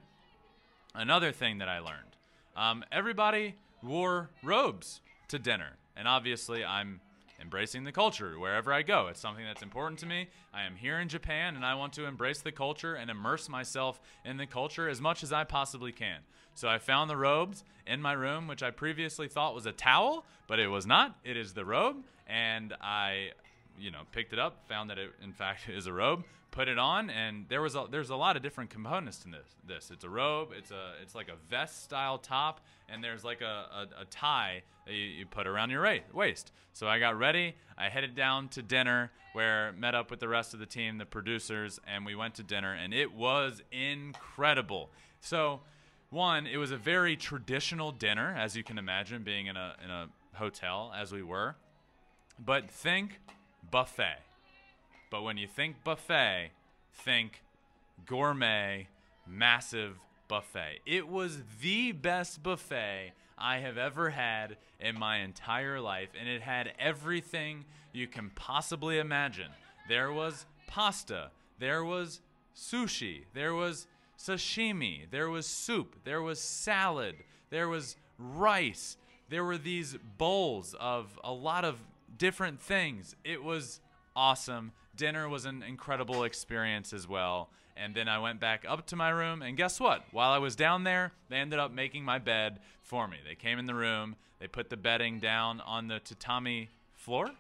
another 0.95 1.31
thing 1.33 1.59
that 1.59 1.69
I 1.69 1.79
learned: 1.79 2.17
um, 2.57 2.85
everybody 2.91 3.55
wore 3.83 4.31
robes 4.43 5.01
to 5.29 5.39
dinner, 5.39 5.77
and 5.97 6.09
obviously 6.09 6.65
I'm 6.65 7.01
embracing 7.41 7.85
the 7.85 7.93
culture 7.93 8.39
wherever 8.39 8.73
I 8.73 8.83
go. 8.83 9.09
It's 9.09 9.21
something 9.21 9.45
that's 9.45 9.63
important 9.63 9.99
to 10.01 10.07
me. 10.07 10.29
I 10.53 10.63
am 10.65 10.77
here 10.77 10.99
in 10.99 11.09
Japan 11.09 11.57
and 11.57 11.65
I 11.65 11.75
want 11.75 11.93
to 11.95 12.07
embrace 12.07 12.41
the 12.41 12.53
culture 12.53 12.95
and 12.95 13.11
immerse 13.11 13.49
myself 13.49 14.01
in 14.25 14.37
the 14.37 14.47
culture 14.47 14.89
as 14.89 15.01
much 15.01 15.23
as 15.23 15.33
I 15.33 15.45
possibly 15.45 15.93
can. 15.93 16.21
So 16.55 16.69
I 16.69 16.79
found 16.79 17.11
the 17.11 17.17
robes 17.17 17.65
in 17.87 18.01
my 18.01 18.13
room, 18.13 18.47
which 18.47 18.63
I 18.63 18.71
previously 18.71 19.29
thought 19.29 19.55
was 19.55 19.67
a 19.67 19.73
towel, 19.73 20.25
but 20.47 20.61
it 20.61 20.69
was 20.69 20.87
not. 20.87 21.17
It 21.25 21.37
is 21.37 21.53
the 21.55 21.65
robe. 21.65 21.97
And 22.27 22.73
I 22.81 23.31
you 23.79 23.91
know, 23.91 24.03
picked 24.13 24.33
it 24.33 24.39
up, 24.39 24.67
found 24.69 24.91
that 24.91 24.99
it 24.99 25.13
in 25.23 25.33
fact 25.33 25.69
is 25.69 25.87
a 25.87 25.93
robe, 25.93 26.25
put 26.55 26.69
it 26.69 26.79
on, 26.79 27.11
and 27.11 27.47
there 27.49 27.61
was 27.61 27.75
a, 27.75 27.87
there's 27.91 28.11
a 28.11 28.17
lot 28.17 28.37
of 28.37 28.43
different 28.43 28.71
components 28.71 29.19
to 29.19 29.29
this. 29.29 29.57
This 29.67 29.91
it's 29.91 30.05
a 30.05 30.09
robe, 30.09 30.51
it's 30.57 30.71
a 30.71 30.93
it's 31.03 31.15
like 31.15 31.29
a 31.29 31.35
vest 31.51 31.83
style 31.83 32.17
top, 32.17 32.61
and 32.89 33.03
there's 33.03 33.25
like 33.25 33.41
a, 33.41 33.89
a, 33.99 34.03
a 34.03 34.05
tie 34.05 34.63
that 34.87 34.95
you, 34.95 35.05
you 35.05 35.27
put 35.27 35.49
around 35.49 35.71
your 35.71 35.83
ra- 35.83 35.99
waist. 36.13 36.53
So 36.73 36.87
I 36.87 37.01
got 37.01 37.19
ready. 37.19 37.57
I 37.77 37.89
headed 37.89 38.15
down 38.15 38.49
to 38.51 38.63
dinner 38.63 39.11
where 39.33 39.73
met 39.73 39.97
up 39.97 40.13
with 40.13 40.21
the 40.21 40.29
rest 40.29 40.55
of 40.55 40.61
the 40.61 40.67
team, 40.67 40.97
the 40.97 41.05
producers, 41.05 41.81
and 41.89 42.07
we 42.07 42.15
went 42.15 42.37
to 42.37 42.45
dinner, 42.45 42.73
and 42.73 42.95
it 42.95 43.13
was 43.13 43.61
incredible. 43.73 44.91
So 45.21 45.61
one, 46.11 46.47
it 46.47 46.59
was 46.59 46.71
a 46.71 46.77
very 46.77 47.17
traditional 47.17 47.91
dinner, 47.91 48.33
as 48.39 48.57
you 48.57 48.63
can 48.63 48.79
imagine, 48.79 49.25
being 49.25 49.49
in 49.49 49.57
a 49.57 49.75
in 49.85 49.91
a 49.91 50.07
hotel 50.35 50.93
as 50.97 51.11
we 51.11 51.25
were. 51.25 51.57
But 52.39 52.71
think 52.71 53.19
buffet. 53.73 54.21
But 55.15 55.23
when 55.23 55.37
you 55.37 55.47
think 55.47 55.85
buffet, 55.85 56.51
think 56.93 57.45
gourmet, 58.05 58.89
massive 59.29 60.01
buffet. 60.27 60.81
It 60.87 61.07
was 61.07 61.41
the 61.63 61.93
best 61.93 62.43
buffet 62.43 63.13
I 63.39 63.59
have 63.59 63.79
ever 63.79 64.11
had 64.11 64.57
in 64.81 64.99
my 64.99 65.19
entire 65.19 65.81
life, 65.81 66.09
and 66.19 66.29
it 66.29 66.43
had 66.43 66.73
everything 66.81 67.65
you 67.93 68.09
can 68.09 68.33
possibly 68.35 68.99
imagine. 68.99 69.53
There 69.89 70.11
was 70.11 70.47
pasta, 70.67 71.31
there 71.61 71.85
was 71.85 72.21
sushi, 72.57 73.27
there 73.35 73.55
was 73.55 73.87
sashimi, 74.19 75.09
there 75.13 75.31
was 75.31 75.47
soup, 75.47 75.95
there 76.03 76.23
was 76.23 76.41
salad, 76.41 77.15
there 77.51 77.69
was 77.69 77.95
rice, 78.19 78.97
there 79.29 79.45
were 79.45 79.59
these 79.59 79.97
bowls 80.19 80.75
of 80.81 81.21
a 81.23 81.33
lot 81.33 81.65
of 81.65 81.79
different 82.19 82.61
things. 82.61 83.15
It 83.23 83.45
was 83.45 83.79
awesome. 84.17 84.73
Dinner 84.97 85.29
was 85.29 85.45
an 85.45 85.63
incredible 85.63 86.25
experience 86.25 86.93
as 86.93 87.09
well. 87.09 87.51
And 87.77 87.95
then 87.95 88.09
I 88.09 88.19
went 88.19 88.39
back 88.39 88.65
up 88.69 88.87
to 88.87 88.97
my 88.97 89.11
room, 89.11 89.43
and 89.43 89.57
guess 89.57 89.81
what? 89.81 90.05
While 90.13 90.31
I 90.31 90.39
was 90.39 90.55
down 90.55 90.85
there, 90.85 91.13
they 91.29 91.37
ended 91.37 91.59
up 91.59 91.73
making 91.73 92.05
my 92.05 92.19
bed 92.21 92.61
for 92.83 93.09
me. 93.09 93.17
They 93.27 93.35
came 93.35 93.59
in 93.59 93.67
the 93.67 93.75
room, 93.75 94.15
they 94.39 94.47
put 94.47 94.71
the 94.71 94.77
bedding 94.77 95.19
down 95.19 95.61
on 95.61 95.89
the 95.89 95.99
tatami 95.99 96.71
floor. 96.93 97.31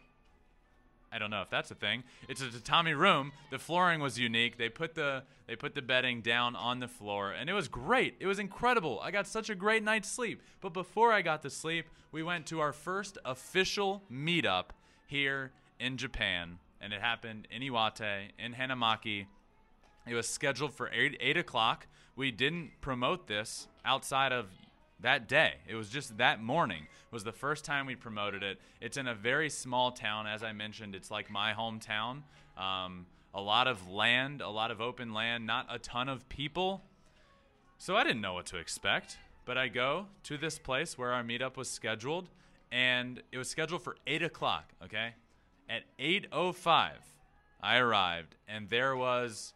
I 1.12 1.19
don't 1.19 1.31
know 1.31 1.43
if 1.43 1.51
that's 1.51 1.71
a 1.71 1.77
thing. 1.77 2.03
It's 2.29 2.40
a 2.40 2.51
tatami 2.51 2.93
room. 2.93 3.31
The 3.53 3.59
flooring 3.61 4.01
was 4.01 4.19
unique. 4.19 4.59
They 4.59 4.69
put 4.69 4.97
the 4.97 5.23
they 5.47 5.55
put 5.55 5.77
the 5.77 5.83
bedding 5.83 6.23
down 6.23 6.57
on 6.57 6.81
the 6.81 6.88
floor 6.88 7.31
and 7.31 7.49
it 7.49 7.53
was 7.53 7.69
great. 7.69 8.17
It 8.19 8.27
was 8.27 8.40
incredible. 8.40 8.99
I 9.01 9.12
got 9.12 9.29
such 9.29 9.49
a 9.49 9.55
great 9.55 9.85
night's 9.85 10.11
sleep. 10.11 10.43
But 10.61 10.73
before 10.73 11.12
I 11.12 11.23
got 11.23 11.43
to 11.43 11.51
sleep, 11.51 11.87
we 12.11 12.25
went 12.25 12.47
to 12.47 12.59
our 12.59 12.73
first 12.73 13.17
official 13.25 14.03
meetup 14.11 14.71
here 15.07 15.53
in 15.79 15.99
Japan 15.99 16.59
and 16.85 16.92
it 16.92 17.01
happened 17.01 17.49
in 17.51 17.62
Iwate 17.62 18.29
in 18.38 18.53
Hanamaki. 18.53 19.25
It 20.07 20.14
was 20.14 20.29
scheduled 20.29 20.75
for 20.75 20.90
eight, 20.92 21.16
8 21.18 21.38
o'clock. 21.38 21.87
We 22.14 22.31
didn't 22.31 22.73
promote 22.83 23.27
this 23.27 23.68
outside 23.87 24.33
of 24.33 24.47
that 25.01 25.27
day. 25.27 25.55
It 25.66 25.77
was 25.77 25.88
just 25.88 26.18
that 26.18 26.42
morning 26.42 26.87
was 27.11 27.25
the 27.25 27.33
first 27.33 27.64
time 27.64 27.87
we 27.87 27.97
promoted 27.97 28.42
it. 28.42 28.61
It's 28.83 28.99
in 28.99 29.09
a 29.09 29.14
very 29.14 29.49
small 29.49 29.92
town, 29.92 30.27
as 30.27 30.42
I 30.42 30.53
mentioned. 30.53 30.94
It's 30.94 31.11
like 31.11 31.31
my 31.31 31.55
hometown. 31.55 32.23
Um, 32.59 33.07
a 33.33 33.40
lot 33.40 33.66
of 33.66 33.88
land, 33.88 34.42
a 34.42 34.51
lot 34.51 34.70
of 34.70 34.83
open 34.83 35.14
land, 35.14 35.47
not 35.47 35.66
a 35.70 35.79
ton 35.79 36.11
of 36.11 36.29
people. 36.29 36.83
So 37.79 37.97
I 37.97 38.05
didn't 38.05 38.20
know 38.20 38.35
what 38.35 38.47
to 38.47 38.59
expect. 38.59 39.16
But 39.47 39.57
I 39.57 39.68
go 39.68 40.07
to 40.25 40.37
this 40.37 40.59
place 40.59 40.99
where 40.99 41.12
our 41.12 41.23
meetup 41.23 41.57
was 41.57 41.68
scheduled, 41.68 42.29
and 42.70 43.23
it 43.33 43.38
was 43.38 43.49
scheduled 43.49 43.83
for 43.83 43.97
eight 44.07 44.23
o'clock. 44.23 44.73
Okay, 44.83 45.14
at 45.68 45.83
8:05, 45.98 46.92
I 47.62 47.77
arrived, 47.79 48.37
and 48.46 48.68
there 48.68 48.96
was 48.96 49.55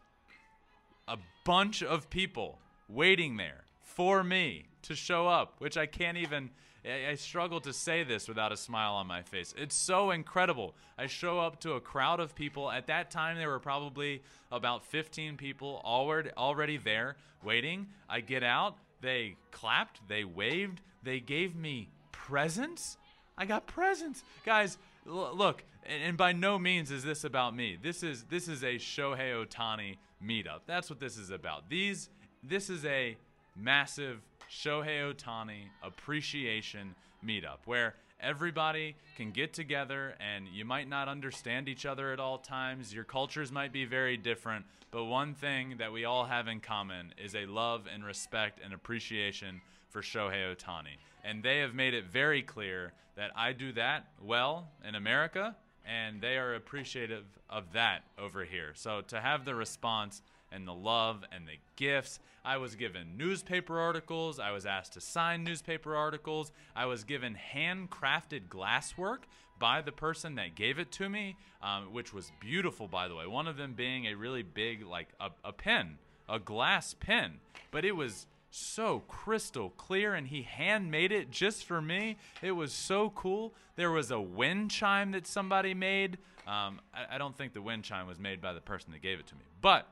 a 1.07 1.17
bunch 1.43 1.83
of 1.83 2.09
people 2.09 2.59
waiting 2.87 3.37
there 3.37 3.63
for 3.83 4.23
me 4.23 4.65
to 4.83 4.95
show 4.95 5.27
up, 5.27 5.55
which 5.59 5.77
I 5.77 5.85
can't 5.85 6.17
even. 6.17 6.51
I, 6.85 7.15
struggle 7.15 7.59
to 7.61 7.73
say 7.73 8.03
this 8.03 8.29
without 8.29 8.53
a 8.53 8.57
smile 8.57 8.93
on 8.93 9.05
my 9.05 9.21
face. 9.21 9.53
It's 9.57 9.75
so 9.75 10.11
incredible. 10.11 10.73
I 10.97 11.07
show 11.07 11.37
up 11.37 11.59
to 11.61 11.73
a 11.73 11.81
crowd 11.81 12.21
of 12.21 12.35
people. 12.35 12.71
At 12.71 12.87
that 12.87 13.11
time, 13.11 13.35
there 13.37 13.49
were 13.49 13.59
probably 13.59 14.21
about 14.49 14.85
15 14.85 15.35
people 15.35 15.81
already 15.83 16.31
already 16.37 16.77
there 16.77 17.17
waiting. 17.43 17.87
I 18.09 18.21
get 18.21 18.43
out. 18.43 18.77
They 19.01 19.35
clapped. 19.51 19.99
They 20.07 20.23
waved. 20.23 20.79
They 21.03 21.19
gave 21.19 21.55
me 21.55 21.89
presents. 22.13 22.97
I 23.37 23.45
got 23.45 23.67
presents, 23.67 24.23
guys. 24.45 24.77
Look, 25.09 25.63
and, 25.85 26.15
by 26.15 26.33
no 26.33 26.59
means 26.59 26.91
is 26.91 27.03
this 27.03 27.23
about 27.23 27.55
me. 27.55 27.77
This 27.81 28.03
is 28.03 28.23
this 28.25 28.47
is 28.47 28.63
a 28.63 28.75
Shohei 28.75 29.33
Ohtani 29.33 29.97
meetup. 30.23 30.61
That's 30.67 30.89
what 30.89 30.99
this 30.99 31.17
is 31.17 31.31
about. 31.31 31.69
These 31.69 32.09
this 32.43 32.69
is 32.69 32.85
a 32.85 33.17
massive 33.55 34.21
Shohei 34.49 35.11
Ohtani 35.13 35.63
appreciation 35.83 36.95
meetup 37.25 37.57
where 37.65 37.95
everybody 38.21 38.95
can 39.15 39.31
get 39.31 39.53
together 39.53 40.15
and 40.19 40.47
you 40.47 40.65
might 40.65 40.87
not 40.87 41.07
understand 41.07 41.67
each 41.67 41.85
other 41.85 42.13
at 42.13 42.19
all 42.19 42.37
times. 42.37 42.93
Your 42.93 43.03
cultures 43.03 43.51
might 43.51 43.73
be 43.73 43.85
very 43.85 44.17
different, 44.17 44.65
but 44.91 45.05
one 45.05 45.33
thing 45.33 45.75
that 45.79 45.91
we 45.91 46.05
all 46.05 46.25
have 46.25 46.47
in 46.47 46.59
common 46.59 47.13
is 47.23 47.35
a 47.35 47.45
love 47.45 47.87
and 47.91 48.03
respect 48.03 48.59
and 48.63 48.73
appreciation 48.73 49.61
for 49.89 50.01
Shohei 50.01 50.55
Ohtani. 50.55 50.97
And 51.23 51.43
they 51.43 51.59
have 51.59 51.73
made 51.73 51.93
it 51.93 52.05
very 52.05 52.41
clear 52.41 52.93
that 53.15 53.31
I 53.35 53.53
do 53.53 53.71
that 53.73 54.07
well 54.21 54.69
in 54.87 54.95
America 54.95 55.55
and 55.85 56.21
they 56.21 56.37
are 56.37 56.53
appreciative 56.53 57.25
of 57.49 57.73
that 57.73 58.03
over 58.17 58.45
here. 58.45 58.73
So 58.75 59.01
to 59.07 59.19
have 59.19 59.43
the 59.43 59.55
response 59.55 60.21
and 60.51 60.67
the 60.67 60.73
love 60.73 61.23
and 61.31 61.47
the 61.47 61.57
gifts. 61.75 62.19
I 62.43 62.57
was 62.57 62.75
given 62.75 63.17
newspaper 63.17 63.79
articles. 63.79 64.39
I 64.39 64.51
was 64.51 64.65
asked 64.65 64.93
to 64.93 65.01
sign 65.01 65.43
newspaper 65.43 65.95
articles. 65.95 66.51
I 66.75 66.85
was 66.85 67.03
given 67.03 67.37
handcrafted 67.53 68.47
glasswork 68.49 69.19
by 69.59 69.81
the 69.81 69.91
person 69.91 70.35
that 70.35 70.55
gave 70.55 70.79
it 70.79 70.91
to 70.93 71.09
me, 71.09 71.35
um, 71.61 71.93
which 71.93 72.13
was 72.13 72.31
beautiful, 72.39 72.87
by 72.87 73.07
the 73.07 73.15
way. 73.15 73.27
One 73.27 73.47
of 73.47 73.57
them 73.57 73.73
being 73.73 74.07
a 74.07 74.15
really 74.15 74.43
big, 74.43 74.85
like 74.85 75.09
a, 75.19 75.29
a 75.43 75.51
pen, 75.51 75.97
a 76.27 76.39
glass 76.39 76.95
pen. 76.99 77.33
But 77.71 77.85
it 77.85 77.95
was 77.95 78.25
so 78.51 79.03
crystal 79.07 79.69
clear 79.71 80.13
and 80.13 80.27
he 80.27 80.43
handmade 80.43 81.11
it 81.11 81.31
just 81.31 81.65
for 81.65 81.81
me. 81.81 82.17
It 82.41 82.51
was 82.51 82.73
so 82.73 83.11
cool. 83.11 83.53
There 83.75 83.91
was 83.91 84.11
a 84.11 84.19
wind 84.19 84.71
chime 84.71 85.11
that 85.11 85.27
somebody 85.27 85.73
made. 85.73 86.17
Um, 86.47 86.79
I, 86.93 87.15
I, 87.15 87.17
don't 87.17 87.37
think 87.37 87.53
the 87.53 87.61
wind 87.61 87.83
chime 87.83 88.07
was 88.07 88.19
made 88.19 88.41
by 88.41 88.53
the 88.53 88.61
person 88.61 88.91
that 88.91 89.01
gave 89.01 89.19
it 89.19 89.27
to 89.27 89.35
me, 89.35 89.41
but 89.61 89.87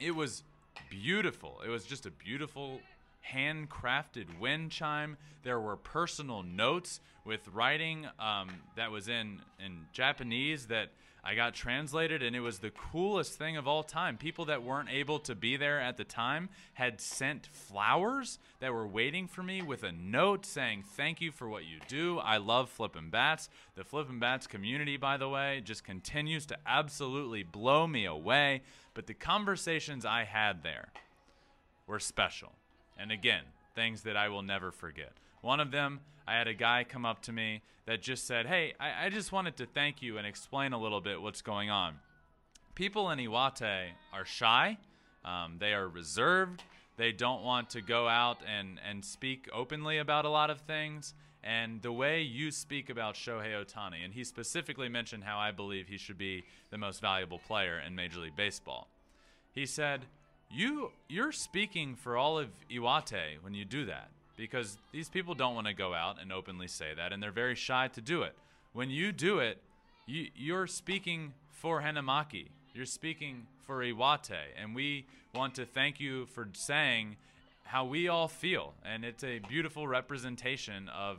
it 0.00 0.12
was 0.12 0.42
beautiful. 0.88 1.60
It 1.64 1.68
was 1.68 1.84
just 1.84 2.06
a 2.06 2.10
beautiful 2.10 2.80
handcrafted 3.32 4.38
wind 4.38 4.70
chime. 4.70 5.16
There 5.42 5.60
were 5.60 5.76
personal 5.76 6.42
notes 6.42 7.00
with 7.24 7.46
writing 7.48 8.06
um, 8.18 8.50
that 8.76 8.90
was 8.90 9.08
in 9.08 9.40
in 9.64 9.86
Japanese 9.92 10.66
that 10.66 10.90
I 11.26 11.34
got 11.34 11.54
translated, 11.54 12.22
and 12.22 12.36
it 12.36 12.40
was 12.40 12.58
the 12.58 12.70
coolest 12.70 13.38
thing 13.38 13.56
of 13.56 13.66
all 13.66 13.82
time. 13.82 14.18
People 14.18 14.44
that 14.44 14.62
weren't 14.62 14.90
able 14.90 15.18
to 15.20 15.34
be 15.34 15.56
there 15.56 15.80
at 15.80 15.96
the 15.96 16.04
time 16.04 16.50
had 16.74 17.00
sent 17.00 17.46
flowers 17.46 18.38
that 18.60 18.74
were 18.74 18.86
waiting 18.86 19.26
for 19.26 19.42
me 19.42 19.62
with 19.62 19.84
a 19.84 19.92
note 19.92 20.44
saying, 20.44 20.84
Thank 20.86 21.22
you 21.22 21.32
for 21.32 21.48
what 21.48 21.64
you 21.64 21.78
do. 21.88 22.18
I 22.18 22.36
love 22.36 22.68
Flippin' 22.68 23.08
Bats. 23.08 23.48
The 23.74 23.84
Flippin' 23.84 24.18
Bats 24.18 24.46
community, 24.46 24.98
by 24.98 25.16
the 25.16 25.28
way, 25.30 25.62
just 25.64 25.82
continues 25.82 26.44
to 26.46 26.58
absolutely 26.66 27.42
blow 27.42 27.86
me 27.86 28.04
away. 28.04 28.60
But 28.92 29.06
the 29.06 29.14
conversations 29.14 30.04
I 30.04 30.24
had 30.24 30.62
there 30.62 30.88
were 31.86 32.00
special. 32.00 32.52
And 32.98 33.10
again, 33.10 33.44
things 33.74 34.02
that 34.02 34.16
I 34.16 34.28
will 34.28 34.42
never 34.42 34.70
forget. 34.70 35.12
One 35.44 35.60
of 35.60 35.70
them, 35.70 36.00
I 36.26 36.38
had 36.38 36.48
a 36.48 36.54
guy 36.54 36.86
come 36.88 37.04
up 37.04 37.20
to 37.24 37.32
me 37.32 37.60
that 37.84 38.00
just 38.00 38.26
said, 38.26 38.46
Hey, 38.46 38.72
I, 38.80 39.06
I 39.06 39.08
just 39.10 39.30
wanted 39.30 39.58
to 39.58 39.66
thank 39.66 40.00
you 40.00 40.16
and 40.16 40.26
explain 40.26 40.72
a 40.72 40.80
little 40.80 41.02
bit 41.02 41.20
what's 41.20 41.42
going 41.42 41.68
on. 41.68 41.96
People 42.74 43.10
in 43.10 43.18
Iwate 43.18 43.90
are 44.10 44.24
shy, 44.24 44.78
um, 45.22 45.56
they 45.58 45.74
are 45.74 45.86
reserved, 45.86 46.62
they 46.96 47.12
don't 47.12 47.42
want 47.42 47.68
to 47.70 47.82
go 47.82 48.08
out 48.08 48.38
and, 48.50 48.80
and 48.88 49.04
speak 49.04 49.46
openly 49.52 49.98
about 49.98 50.24
a 50.24 50.30
lot 50.30 50.48
of 50.48 50.60
things. 50.60 51.12
And 51.42 51.82
the 51.82 51.92
way 51.92 52.22
you 52.22 52.50
speak 52.50 52.88
about 52.88 53.14
Shohei 53.14 53.52
Ohtani, 53.52 54.02
and 54.02 54.14
he 54.14 54.24
specifically 54.24 54.88
mentioned 54.88 55.24
how 55.24 55.36
I 55.36 55.50
believe 55.50 55.88
he 55.88 55.98
should 55.98 56.16
be 56.16 56.44
the 56.70 56.78
most 56.78 57.02
valuable 57.02 57.38
player 57.38 57.82
in 57.86 57.94
Major 57.94 58.20
League 58.20 58.34
Baseball. 58.34 58.88
He 59.52 59.66
said, 59.66 60.06
you 60.50 60.92
you're 61.06 61.32
speaking 61.32 61.96
for 61.96 62.16
all 62.16 62.38
of 62.38 62.48
Iwate 62.70 63.42
when 63.42 63.52
you 63.52 63.66
do 63.66 63.84
that 63.84 64.08
because 64.36 64.78
these 64.92 65.08
people 65.08 65.34
don't 65.34 65.54
want 65.54 65.66
to 65.66 65.74
go 65.74 65.94
out 65.94 66.20
and 66.20 66.32
openly 66.32 66.68
say 66.68 66.94
that, 66.96 67.12
and 67.12 67.22
they're 67.22 67.30
very 67.30 67.54
shy 67.54 67.88
to 67.88 68.00
do 68.00 68.22
it. 68.22 68.34
When 68.72 68.90
you 68.90 69.12
do 69.12 69.38
it, 69.38 69.58
you, 70.06 70.28
you're 70.34 70.66
speaking 70.66 71.34
for 71.50 71.82
Hanamaki. 71.82 72.48
You're 72.74 72.86
speaking 72.86 73.46
for 73.66 73.82
Iwate, 73.84 74.36
and 74.60 74.74
we 74.74 75.06
want 75.34 75.54
to 75.54 75.64
thank 75.64 76.00
you 76.00 76.26
for 76.26 76.48
saying 76.52 77.16
how 77.64 77.84
we 77.84 78.08
all 78.08 78.28
feel. 78.28 78.74
And 78.84 79.04
it's 79.04 79.24
a 79.24 79.38
beautiful 79.38 79.86
representation 79.86 80.88
of 80.88 81.18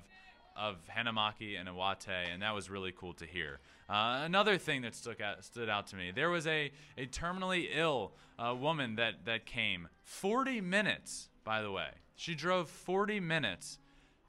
of 0.55 0.77
Hanamaki 0.95 1.59
and 1.59 1.67
Iwate, 1.67 2.33
and 2.33 2.41
that 2.41 2.55
was 2.55 2.69
really 2.69 2.93
cool 2.93 3.13
to 3.15 3.25
hear. 3.25 3.59
Uh, 3.89 4.21
another 4.23 4.57
thing 4.57 4.81
that 4.81 4.95
stuck 4.95 5.21
out, 5.21 5.43
stood 5.43 5.69
out 5.69 5.87
to 5.87 5.95
me 5.95 6.11
there 6.15 6.29
was 6.29 6.47
a, 6.47 6.71
a 6.97 7.05
terminally 7.05 7.67
ill 7.71 8.13
uh, 8.39 8.53
woman 8.55 8.95
that, 8.95 9.25
that 9.25 9.45
came 9.45 9.87
40 10.03 10.61
minutes, 10.61 11.29
by 11.45 11.61
the 11.61 11.71
way. 11.71 11.87
She 12.15 12.35
drove 12.35 12.69
40 12.69 13.21
minutes 13.21 13.77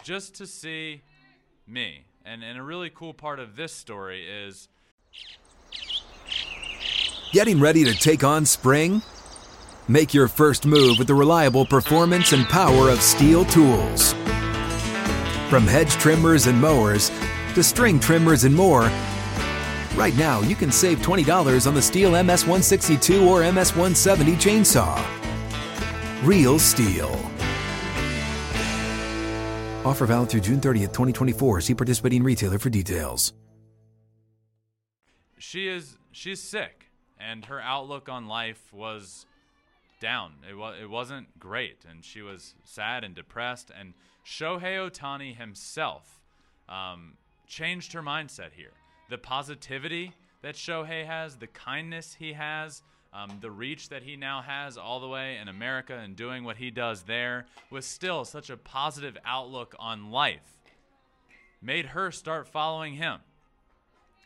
just 0.04 0.34
to 0.36 0.46
see 0.46 1.02
me. 1.66 2.04
And, 2.24 2.44
and 2.44 2.58
a 2.58 2.62
really 2.62 2.90
cool 2.90 3.14
part 3.14 3.40
of 3.40 3.56
this 3.56 3.72
story 3.72 4.24
is 4.28 4.68
Getting 7.32 7.58
ready 7.60 7.84
to 7.84 7.94
take 7.94 8.22
on 8.22 8.46
spring? 8.46 9.02
Make 9.88 10.14
your 10.14 10.28
first 10.28 10.66
move 10.66 10.98
with 10.98 11.06
the 11.06 11.14
reliable 11.14 11.66
performance 11.66 12.32
and 12.32 12.46
power 12.46 12.88
of 12.88 12.98
Stihl 12.98 13.50
tools. 13.50 14.12
From 15.50 15.66
hedge 15.66 15.92
trimmers 15.92 16.46
and 16.46 16.60
mowers 16.60 17.10
to 17.54 17.62
string 17.62 18.00
trimmers 18.00 18.44
and 18.44 18.54
more, 18.54 18.90
right 19.96 20.16
now 20.16 20.40
you 20.40 20.56
can 20.56 20.72
save 20.72 20.98
$20 20.98 21.66
on 21.66 21.74
the 21.74 21.80
Stihl 21.80 22.12
MS162 22.12 23.26
or 23.26 23.42
MS170 23.42 24.34
chainsaw. 24.36 25.15
Real 26.26 26.56
Stihl. 26.56 27.14
Offer 29.84 30.06
valid 30.06 30.28
through 30.28 30.40
June 30.40 30.60
30th, 30.60 30.92
2024. 30.92 31.60
See 31.60 31.74
participating 31.74 32.24
retailer 32.24 32.58
for 32.58 32.68
details. 32.68 33.32
she 35.38 35.68
is 35.68 35.98
she's 36.10 36.42
sick 36.42 36.90
and 37.20 37.44
her 37.44 37.60
outlook 37.60 38.08
on 38.08 38.26
life 38.26 38.72
was 38.72 39.26
down 40.00 40.32
it, 40.50 40.54
was 40.54 40.74
it 40.82 40.90
wasn't 40.90 41.38
great 41.38 41.84
and 41.88 42.04
she 42.04 42.22
was 42.22 42.54
sad 42.64 43.04
and 43.04 43.14
depressed 43.14 43.70
and 43.78 43.94
shohei 44.24 44.76
ohtani 44.76 45.36
himself 45.36 46.20
um, 46.68 47.12
changed 47.46 47.92
her 47.92 48.02
mindset 48.02 48.52
here 48.52 48.72
the 49.10 49.18
positivity 49.18 50.12
that 50.42 50.54
shohei 50.54 51.06
has 51.06 51.36
the 51.36 51.46
kindness 51.46 52.16
he 52.18 52.32
has 52.32 52.82
um, 53.16 53.38
the 53.40 53.50
reach 53.50 53.88
that 53.88 54.02
he 54.02 54.16
now 54.16 54.42
has 54.42 54.76
all 54.76 55.00
the 55.00 55.08
way 55.08 55.38
in 55.38 55.48
america 55.48 55.96
and 55.96 56.16
doing 56.16 56.44
what 56.44 56.56
he 56.56 56.70
does 56.70 57.02
there 57.04 57.46
with 57.70 57.84
still 57.84 58.24
such 58.24 58.50
a 58.50 58.56
positive 58.56 59.16
outlook 59.24 59.74
on 59.78 60.10
life 60.10 60.58
made 61.62 61.86
her 61.86 62.10
start 62.10 62.46
following 62.46 62.94
him 62.94 63.20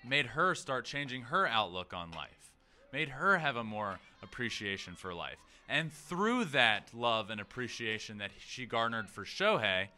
made 0.04 0.26
her 0.26 0.54
start 0.54 0.84
changing 0.84 1.22
her 1.22 1.46
outlook 1.46 1.92
on 1.92 2.10
life, 2.12 2.52
made 2.92 3.10
her 3.10 3.38
have 3.38 3.56
a 3.56 3.64
more 3.64 3.98
appreciation 4.22 4.94
for 4.94 5.14
life. 5.14 5.38
And 5.68 5.92
through 5.92 6.46
that 6.46 6.88
love 6.94 7.30
and 7.30 7.40
appreciation 7.40 8.18
that 8.18 8.32
she 8.38 8.66
garnered 8.66 9.08
for 9.08 9.24
Shohei, 9.24 9.88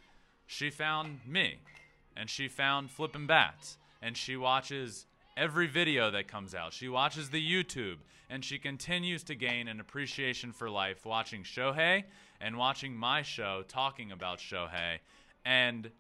she 0.47 0.71
found 0.71 1.21
me 1.27 1.61
and 2.17 2.29
she 2.29 2.49
found 2.49 2.91
Flippin' 2.91 3.27
Bats 3.27 3.79
and 4.03 4.17
she 4.17 4.37
watches 4.37 5.07
every 5.37 5.67
video 5.67 6.11
that 6.11 6.29
comes 6.29 6.55
out. 6.55 6.73
She 6.73 6.89
watches 6.89 7.31
the 7.31 7.43
YouTube 7.43 7.97
and 8.29 8.45
she 8.45 8.59
continues 8.59 9.23
to 9.25 9.35
gain 9.35 9.69
an 9.69 9.81
appreciation 9.81 10.53
for 10.53 10.71
life 10.71 11.05
watching 11.05 11.43
Shohei 11.43 12.05
and 12.41 12.57
watching 12.57 12.97
my 12.97 13.23
show 13.23 13.63
talking 13.69 14.13
about 14.13 14.39
Shohei. 14.39 14.99
And 15.45 15.91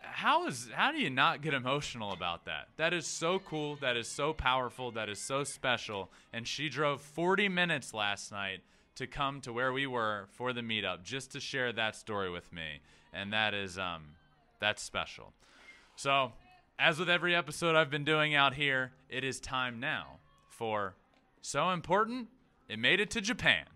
how 0.00 0.46
is 0.46 0.68
how 0.72 0.92
do 0.92 0.98
you 0.98 1.10
not 1.10 1.42
get 1.42 1.54
emotional 1.54 2.12
about 2.12 2.44
that? 2.46 2.68
That 2.76 2.92
is 2.92 3.06
so 3.06 3.38
cool. 3.38 3.76
That 3.76 3.96
is 3.96 4.08
so 4.08 4.32
powerful. 4.32 4.90
That 4.90 5.08
is 5.08 5.20
so 5.20 5.44
special. 5.44 6.10
And 6.32 6.46
she 6.46 6.68
drove 6.68 7.00
40 7.00 7.48
minutes 7.48 7.94
last 7.94 8.32
night 8.32 8.60
to 8.96 9.06
come 9.06 9.40
to 9.40 9.52
where 9.52 9.72
we 9.72 9.86
were 9.86 10.26
for 10.32 10.52
the 10.52 10.60
meetup 10.60 11.02
just 11.02 11.32
to 11.32 11.40
share 11.40 11.72
that 11.72 11.96
story 11.96 12.30
with 12.30 12.52
me. 12.52 12.80
And 13.12 13.32
that 13.32 13.54
is 13.54 13.78
um 13.78 14.02
that's 14.60 14.82
special. 14.82 15.32
So, 15.96 16.32
as 16.82 16.98
with 16.98 17.08
every 17.08 17.32
episode 17.32 17.76
I've 17.76 17.90
been 17.90 18.02
doing 18.02 18.34
out 18.34 18.54
here, 18.54 18.90
it 19.08 19.22
is 19.22 19.38
time 19.38 19.78
now 19.78 20.18
for 20.48 20.96
so 21.40 21.70
important 21.70 22.26
it 22.68 22.76
made 22.76 22.98
it 22.98 23.08
to 23.12 23.20
Japan. 23.20 23.66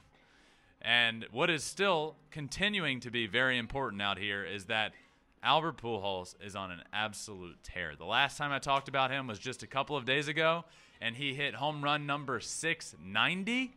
And 0.82 1.24
what 1.30 1.48
is 1.48 1.62
still 1.62 2.16
continuing 2.32 2.98
to 3.00 3.10
be 3.12 3.28
very 3.28 3.58
important 3.58 4.02
out 4.02 4.18
here 4.18 4.44
is 4.44 4.64
that 4.64 4.92
Albert 5.40 5.80
Pujols 5.80 6.34
is 6.44 6.56
on 6.56 6.72
an 6.72 6.82
absolute 6.92 7.62
tear. 7.62 7.94
The 7.96 8.04
last 8.04 8.38
time 8.38 8.50
I 8.50 8.58
talked 8.58 8.88
about 8.88 9.12
him 9.12 9.28
was 9.28 9.38
just 9.38 9.62
a 9.62 9.68
couple 9.68 9.96
of 9.96 10.04
days 10.04 10.26
ago, 10.26 10.64
and 11.00 11.14
he 11.14 11.32
hit 11.32 11.54
home 11.54 11.84
run 11.84 12.06
number 12.06 12.40
690. 12.40 13.72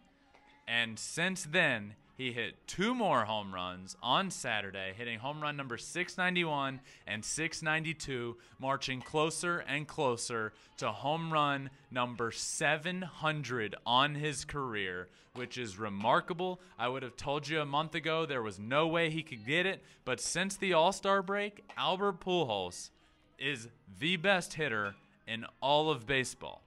And 0.67 0.97
since 0.97 1.43
then, 1.43 1.93
he 2.19 2.33
hit 2.33 2.67
two 2.67 2.93
more 2.93 3.23
home 3.23 3.55
runs 3.55 3.95
on 4.03 4.29
Saturday, 4.29 4.91
hitting 4.93 5.19
home 5.19 5.39
run 5.39 5.55
number 5.55 5.77
691 5.77 6.81
and 7.07 7.23
692, 7.23 8.35
marching 8.59 9.01
closer 9.01 9.59
and 9.59 9.87
closer 9.87 10.51
to 10.75 10.91
home 10.91 11.31
run 11.31 11.69
number 11.89 12.29
700 12.29 13.73
on 13.85 14.15
his 14.15 14.43
career, 14.43 15.07
which 15.33 15.57
is 15.57 15.79
remarkable. 15.79 16.59
I 16.77 16.89
would 16.89 17.03
have 17.03 17.15
told 17.15 17.47
you 17.47 17.61
a 17.61 17.65
month 17.65 17.95
ago 17.95 18.25
there 18.25 18.43
was 18.43 18.59
no 18.59 18.85
way 18.85 19.09
he 19.09 19.23
could 19.23 19.45
get 19.45 19.65
it, 19.65 19.81
but 20.03 20.19
since 20.19 20.57
the 20.57 20.73
All 20.73 20.91
Star 20.91 21.21
break, 21.21 21.63
Albert 21.77 22.19
Pujols 22.19 22.89
is 23.37 23.69
the 23.97 24.17
best 24.17 24.55
hitter 24.55 24.95
in 25.25 25.45
all 25.61 25.89
of 25.89 26.05
baseball. 26.05 26.63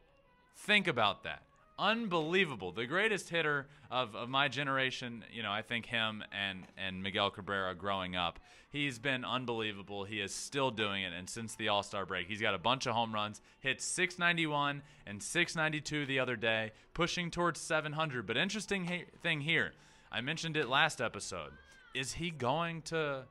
Think 0.56 0.88
about 0.88 1.24
that. 1.24 1.42
Unbelievable. 1.78 2.72
The 2.72 2.86
greatest 2.86 3.28
hitter 3.28 3.66
of, 3.90 4.14
of 4.14 4.28
my 4.28 4.48
generation, 4.48 5.24
you 5.32 5.42
know, 5.42 5.50
I 5.50 5.62
think 5.62 5.86
him 5.86 6.22
and, 6.32 6.64
and 6.76 7.02
Miguel 7.02 7.30
Cabrera 7.30 7.74
growing 7.74 8.14
up. 8.14 8.38
He's 8.70 8.98
been 8.98 9.24
unbelievable. 9.24 10.04
He 10.04 10.20
is 10.20 10.34
still 10.34 10.70
doing 10.70 11.02
it. 11.02 11.12
And 11.12 11.28
since 11.28 11.54
the 11.54 11.68
All 11.68 11.82
Star 11.82 12.06
break, 12.06 12.26
he's 12.26 12.40
got 12.40 12.54
a 12.54 12.58
bunch 12.58 12.86
of 12.86 12.94
home 12.94 13.12
runs, 13.12 13.40
hit 13.60 13.80
691 13.80 14.82
and 15.06 15.22
692 15.22 16.06
the 16.06 16.20
other 16.20 16.36
day, 16.36 16.72
pushing 16.94 17.30
towards 17.30 17.60
700. 17.60 18.26
But 18.26 18.36
interesting 18.36 18.86
he- 18.86 19.04
thing 19.22 19.40
here, 19.40 19.72
I 20.10 20.20
mentioned 20.20 20.56
it 20.56 20.68
last 20.68 21.00
episode. 21.00 21.52
Is 21.94 22.14
he 22.14 22.30
going 22.30 22.82
to 22.82 23.24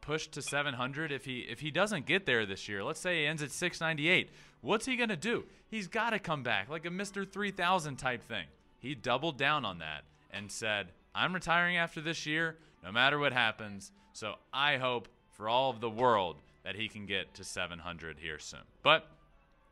push 0.00 0.26
to 0.28 0.42
700 0.42 1.12
if 1.12 1.24
he 1.24 1.40
if 1.40 1.60
he 1.60 1.70
doesn't 1.70 2.06
get 2.06 2.26
there 2.26 2.46
this 2.46 2.68
year. 2.68 2.82
Let's 2.82 3.00
say 3.00 3.20
he 3.20 3.26
ends 3.26 3.42
at 3.42 3.52
698 3.52 4.30
what's 4.62 4.86
he 4.86 4.96
going 4.96 5.08
to 5.08 5.16
do? 5.16 5.44
He's 5.68 5.88
got 5.88 6.10
to 6.10 6.18
come 6.18 6.42
back 6.42 6.68
like 6.68 6.84
a 6.84 6.90
mr 6.90 7.30
3000 7.30 7.96
type 7.96 8.22
thing. 8.22 8.46
He 8.78 8.94
doubled 8.94 9.38
down 9.38 9.64
on 9.64 9.78
that 9.78 10.04
and 10.30 10.50
said 10.50 10.88
i'm 11.14 11.32
retiring 11.34 11.76
after 11.76 12.00
this 12.00 12.26
year 12.26 12.56
no 12.84 12.92
matter 12.92 13.18
what 13.18 13.32
happens. 13.32 13.92
So 14.12 14.34
i 14.52 14.76
hope 14.76 15.08
for 15.32 15.48
all 15.48 15.70
of 15.70 15.80
the 15.80 15.90
world 15.90 16.36
that 16.64 16.76
he 16.76 16.88
can 16.88 17.06
get 17.06 17.34
to 17.34 17.44
700 17.44 18.18
here 18.18 18.38
soon. 18.38 18.60
But 18.82 19.06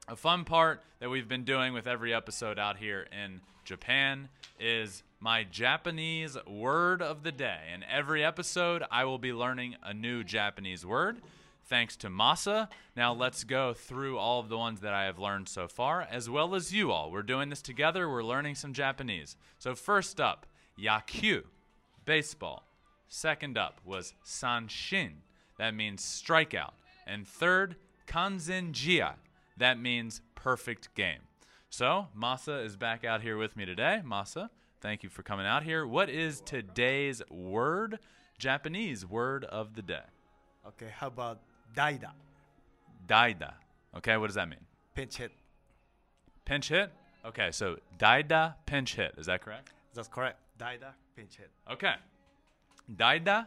a 0.09 0.17
fun 0.17 0.45
part 0.45 0.83
that 1.01 1.11
we've 1.11 1.29
been 1.29 1.45
doing 1.45 1.75
with 1.75 1.87
every 1.87 2.15
episode 2.15 2.59
out 2.59 2.79
here 2.79 3.07
in 3.13 3.41
Japan 3.65 4.31
is 4.59 5.03
my 5.21 5.43
Japanese 5.43 6.37
word 6.47 7.03
of 7.03 7.23
the 7.23 7.33
day. 7.33 7.59
In 7.75 7.83
every 7.83 8.25
episode, 8.25 8.85
I 8.91 9.05
will 9.05 9.19
be 9.19 9.33
learning 9.33 9.77
a 9.83 9.93
new 9.93 10.23
Japanese 10.23 10.87
word. 10.87 11.21
Thanks 11.67 11.97
to 11.97 12.09
Masa. 12.09 12.69
Now 12.97 13.13
let's 13.13 13.45
go 13.45 13.75
through 13.75 14.17
all 14.17 14.41
of 14.41 14.49
the 14.49 14.57
ones 14.57 14.81
that 14.81 14.95
I 14.95 15.05
have 15.05 15.19
learned 15.19 15.49
so 15.49 15.67
far, 15.67 16.03
as 16.03 16.31
well 16.31 16.55
as 16.55 16.73
you 16.73 16.93
all. 16.93 17.11
We're 17.11 17.23
doing 17.23 17.49
this 17.49 17.61
together. 17.61 18.09
We're 18.09 18.23
learning 18.23 18.55
some 18.55 18.73
Japanese. 18.73 19.37
So 19.59 19.75
first 19.75 20.21
up, 20.21 20.47
yakyu, 20.81 21.43
baseball. 22.05 22.69
Second 23.09 23.59
up 23.59 23.81
was 23.85 24.15
sanshin. 24.25 25.15
That 25.59 25.75
means 25.75 26.03
strikeout. 26.03 26.73
And 27.07 27.27
third, 27.27 27.77
kanzenjia. 28.07 29.15
That 29.57 29.81
means 29.81 30.21
perfect 30.37 30.95
game. 30.95 31.21
So, 31.71 32.07
Masa 32.19 32.65
is 32.65 32.77
back 32.77 33.05
out 33.05 33.21
here 33.21 33.37
with 33.37 33.57
me 33.57 33.67
today. 33.67 34.01
Masa, 34.03 34.49
thank 34.81 35.03
you 35.03 35.09
for 35.09 35.23
coming 35.23 35.47
out 35.47 35.63
here. 35.63 35.87
What 35.87 36.09
is 36.09 36.41
today's 36.41 37.23
word, 37.31 37.99
Japanese 38.39 39.05
word 39.07 39.45
of 39.45 39.75
the 39.75 39.83
day? 39.83 40.03
Okay, 40.67 40.93
how 40.95 41.09
about 41.09 41.41
Daida? 41.75 42.13
Daida. 43.07 43.55
Okay, 43.97 44.17
what 44.17 44.27
does 44.27 44.37
that 44.37 44.49
mean? 44.49 44.61
Pinch 44.95 45.17
hit. 45.17 45.33
Pinch 46.45 46.69
hit? 46.69 46.93
Okay, 47.25 47.51
so 47.51 47.79
Daida 47.99 48.55
pinch 48.67 48.95
hit. 48.95 49.15
Is 49.19 49.27
that 49.27 49.43
correct? 49.43 49.71
That's 49.95 50.09
correct. 50.09 50.39
Daida, 50.59 50.93
pinch 51.17 51.37
hit. 51.37 51.51
Okay. 51.71 51.95
Daida 52.95 53.47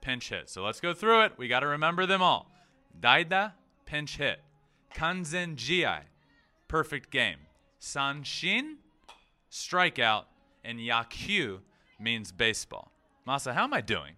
pinch 0.00 0.28
hit. 0.28 0.48
So 0.48 0.64
let's 0.64 0.80
go 0.80 0.94
through 0.94 1.22
it. 1.22 1.32
We 1.36 1.48
got 1.48 1.60
to 1.60 1.66
remember 1.66 2.06
them 2.06 2.22
all. 2.22 2.50
Daida 2.98 3.52
pinch 3.86 4.16
hit. 4.16 4.40
Kanzen 4.94 5.56
Ji, 5.56 5.86
perfect 6.68 7.10
game. 7.10 7.38
Sanshin, 7.80 8.76
strikeout. 9.50 10.24
And 10.64 10.78
Yakyu 10.78 11.60
means 11.98 12.32
baseball. 12.32 12.90
Masa, 13.26 13.54
how 13.54 13.64
am 13.64 13.74
I 13.74 13.80
doing? 13.80 14.14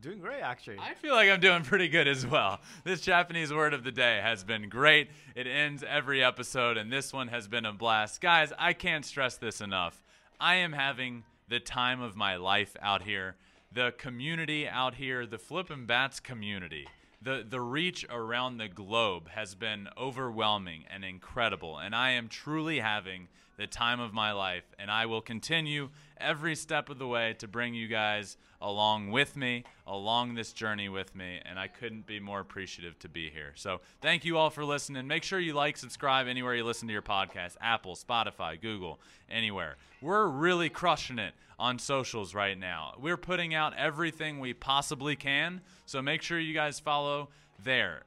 Doing 0.00 0.18
great, 0.18 0.40
actually. 0.40 0.78
I 0.80 0.94
feel 0.94 1.14
like 1.14 1.30
I'm 1.30 1.38
doing 1.38 1.62
pretty 1.62 1.88
good 1.88 2.08
as 2.08 2.26
well. 2.26 2.60
This 2.82 3.00
Japanese 3.00 3.52
word 3.52 3.72
of 3.72 3.84
the 3.84 3.92
day 3.92 4.20
has 4.20 4.42
been 4.42 4.68
great. 4.68 5.10
It 5.36 5.46
ends 5.46 5.84
every 5.88 6.24
episode, 6.24 6.76
and 6.76 6.92
this 6.92 7.12
one 7.12 7.28
has 7.28 7.46
been 7.46 7.64
a 7.64 7.72
blast. 7.72 8.20
Guys, 8.20 8.52
I 8.58 8.72
can't 8.72 9.04
stress 9.04 9.36
this 9.36 9.60
enough. 9.60 10.02
I 10.40 10.56
am 10.56 10.72
having 10.72 11.22
the 11.48 11.60
time 11.60 12.00
of 12.00 12.16
my 12.16 12.34
life 12.34 12.76
out 12.82 13.02
here. 13.02 13.36
The 13.70 13.92
community 13.96 14.66
out 14.68 14.96
here, 14.96 15.24
the 15.24 15.38
Flippin' 15.38 15.86
Bats 15.86 16.18
community, 16.18 16.88
the 17.22 17.46
the 17.48 17.60
reach 17.60 18.04
around 18.10 18.58
the 18.58 18.68
globe 18.68 19.28
has 19.28 19.54
been 19.54 19.88
overwhelming 19.96 20.84
and 20.92 21.04
incredible, 21.04 21.78
and 21.78 21.94
I 21.94 22.10
am 22.10 22.28
truly 22.28 22.80
having 22.80 23.28
the 23.62 23.66
time 23.68 24.00
of 24.00 24.12
my 24.12 24.32
life, 24.32 24.64
and 24.76 24.90
I 24.90 25.06
will 25.06 25.20
continue 25.20 25.90
every 26.20 26.56
step 26.56 26.88
of 26.88 26.98
the 26.98 27.06
way 27.06 27.36
to 27.38 27.46
bring 27.46 27.74
you 27.74 27.86
guys 27.86 28.36
along 28.60 29.12
with 29.12 29.36
me, 29.36 29.62
along 29.86 30.34
this 30.34 30.52
journey 30.52 30.88
with 30.88 31.14
me, 31.14 31.40
and 31.44 31.60
I 31.60 31.68
couldn't 31.68 32.04
be 32.04 32.18
more 32.18 32.40
appreciative 32.40 32.98
to 32.98 33.08
be 33.08 33.30
here. 33.30 33.52
So, 33.54 33.80
thank 34.00 34.24
you 34.24 34.36
all 34.36 34.50
for 34.50 34.64
listening. 34.64 35.06
Make 35.06 35.22
sure 35.22 35.38
you 35.38 35.52
like, 35.52 35.76
subscribe 35.76 36.26
anywhere 36.26 36.56
you 36.56 36.64
listen 36.64 36.88
to 36.88 36.92
your 36.92 37.02
podcast 37.02 37.54
Apple, 37.60 37.94
Spotify, 37.94 38.60
Google, 38.60 38.98
anywhere. 39.30 39.76
We're 40.00 40.26
really 40.26 40.68
crushing 40.68 41.20
it 41.20 41.34
on 41.56 41.78
socials 41.78 42.34
right 42.34 42.58
now. 42.58 42.94
We're 43.00 43.16
putting 43.16 43.54
out 43.54 43.74
everything 43.78 44.40
we 44.40 44.54
possibly 44.54 45.14
can, 45.14 45.60
so 45.86 46.02
make 46.02 46.22
sure 46.22 46.40
you 46.40 46.52
guys 46.52 46.80
follow 46.80 47.28
there. 47.62 48.02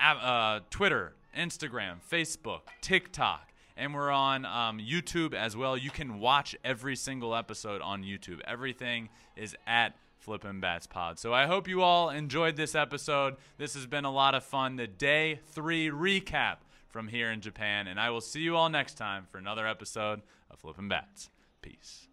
Uh, 0.00 0.60
Twitter, 0.70 1.14
Instagram, 1.36 1.96
Facebook, 2.08 2.60
TikTok 2.80 3.49
and 3.80 3.94
we're 3.94 4.10
on 4.10 4.44
um, 4.44 4.78
YouTube 4.78 5.32
as 5.32 5.56
well. 5.56 5.74
You 5.74 5.90
can 5.90 6.20
watch 6.20 6.54
every 6.62 6.94
single 6.94 7.34
episode 7.34 7.80
on 7.80 8.02
YouTube. 8.02 8.40
Everything 8.46 9.08
is 9.36 9.56
at 9.66 9.96
Flippin' 10.18 10.60
Bats 10.60 10.86
Pod. 10.86 11.18
So 11.18 11.32
I 11.32 11.46
hope 11.46 11.66
you 11.66 11.80
all 11.80 12.10
enjoyed 12.10 12.56
this 12.56 12.74
episode. 12.74 13.36
This 13.56 13.72
has 13.72 13.86
been 13.86 14.04
a 14.04 14.12
lot 14.12 14.34
of 14.34 14.44
fun. 14.44 14.76
The 14.76 14.86
day 14.86 15.40
three 15.48 15.88
recap 15.88 16.56
from 16.90 17.08
here 17.08 17.30
in 17.30 17.40
Japan, 17.40 17.86
and 17.86 17.98
I 17.98 18.10
will 18.10 18.20
see 18.20 18.40
you 18.40 18.54
all 18.54 18.68
next 18.68 18.98
time 18.98 19.26
for 19.32 19.38
another 19.38 19.66
episode 19.66 20.20
of 20.50 20.58
Flippin' 20.58 20.88
Bats. 20.88 21.30
Peace. 21.62 22.09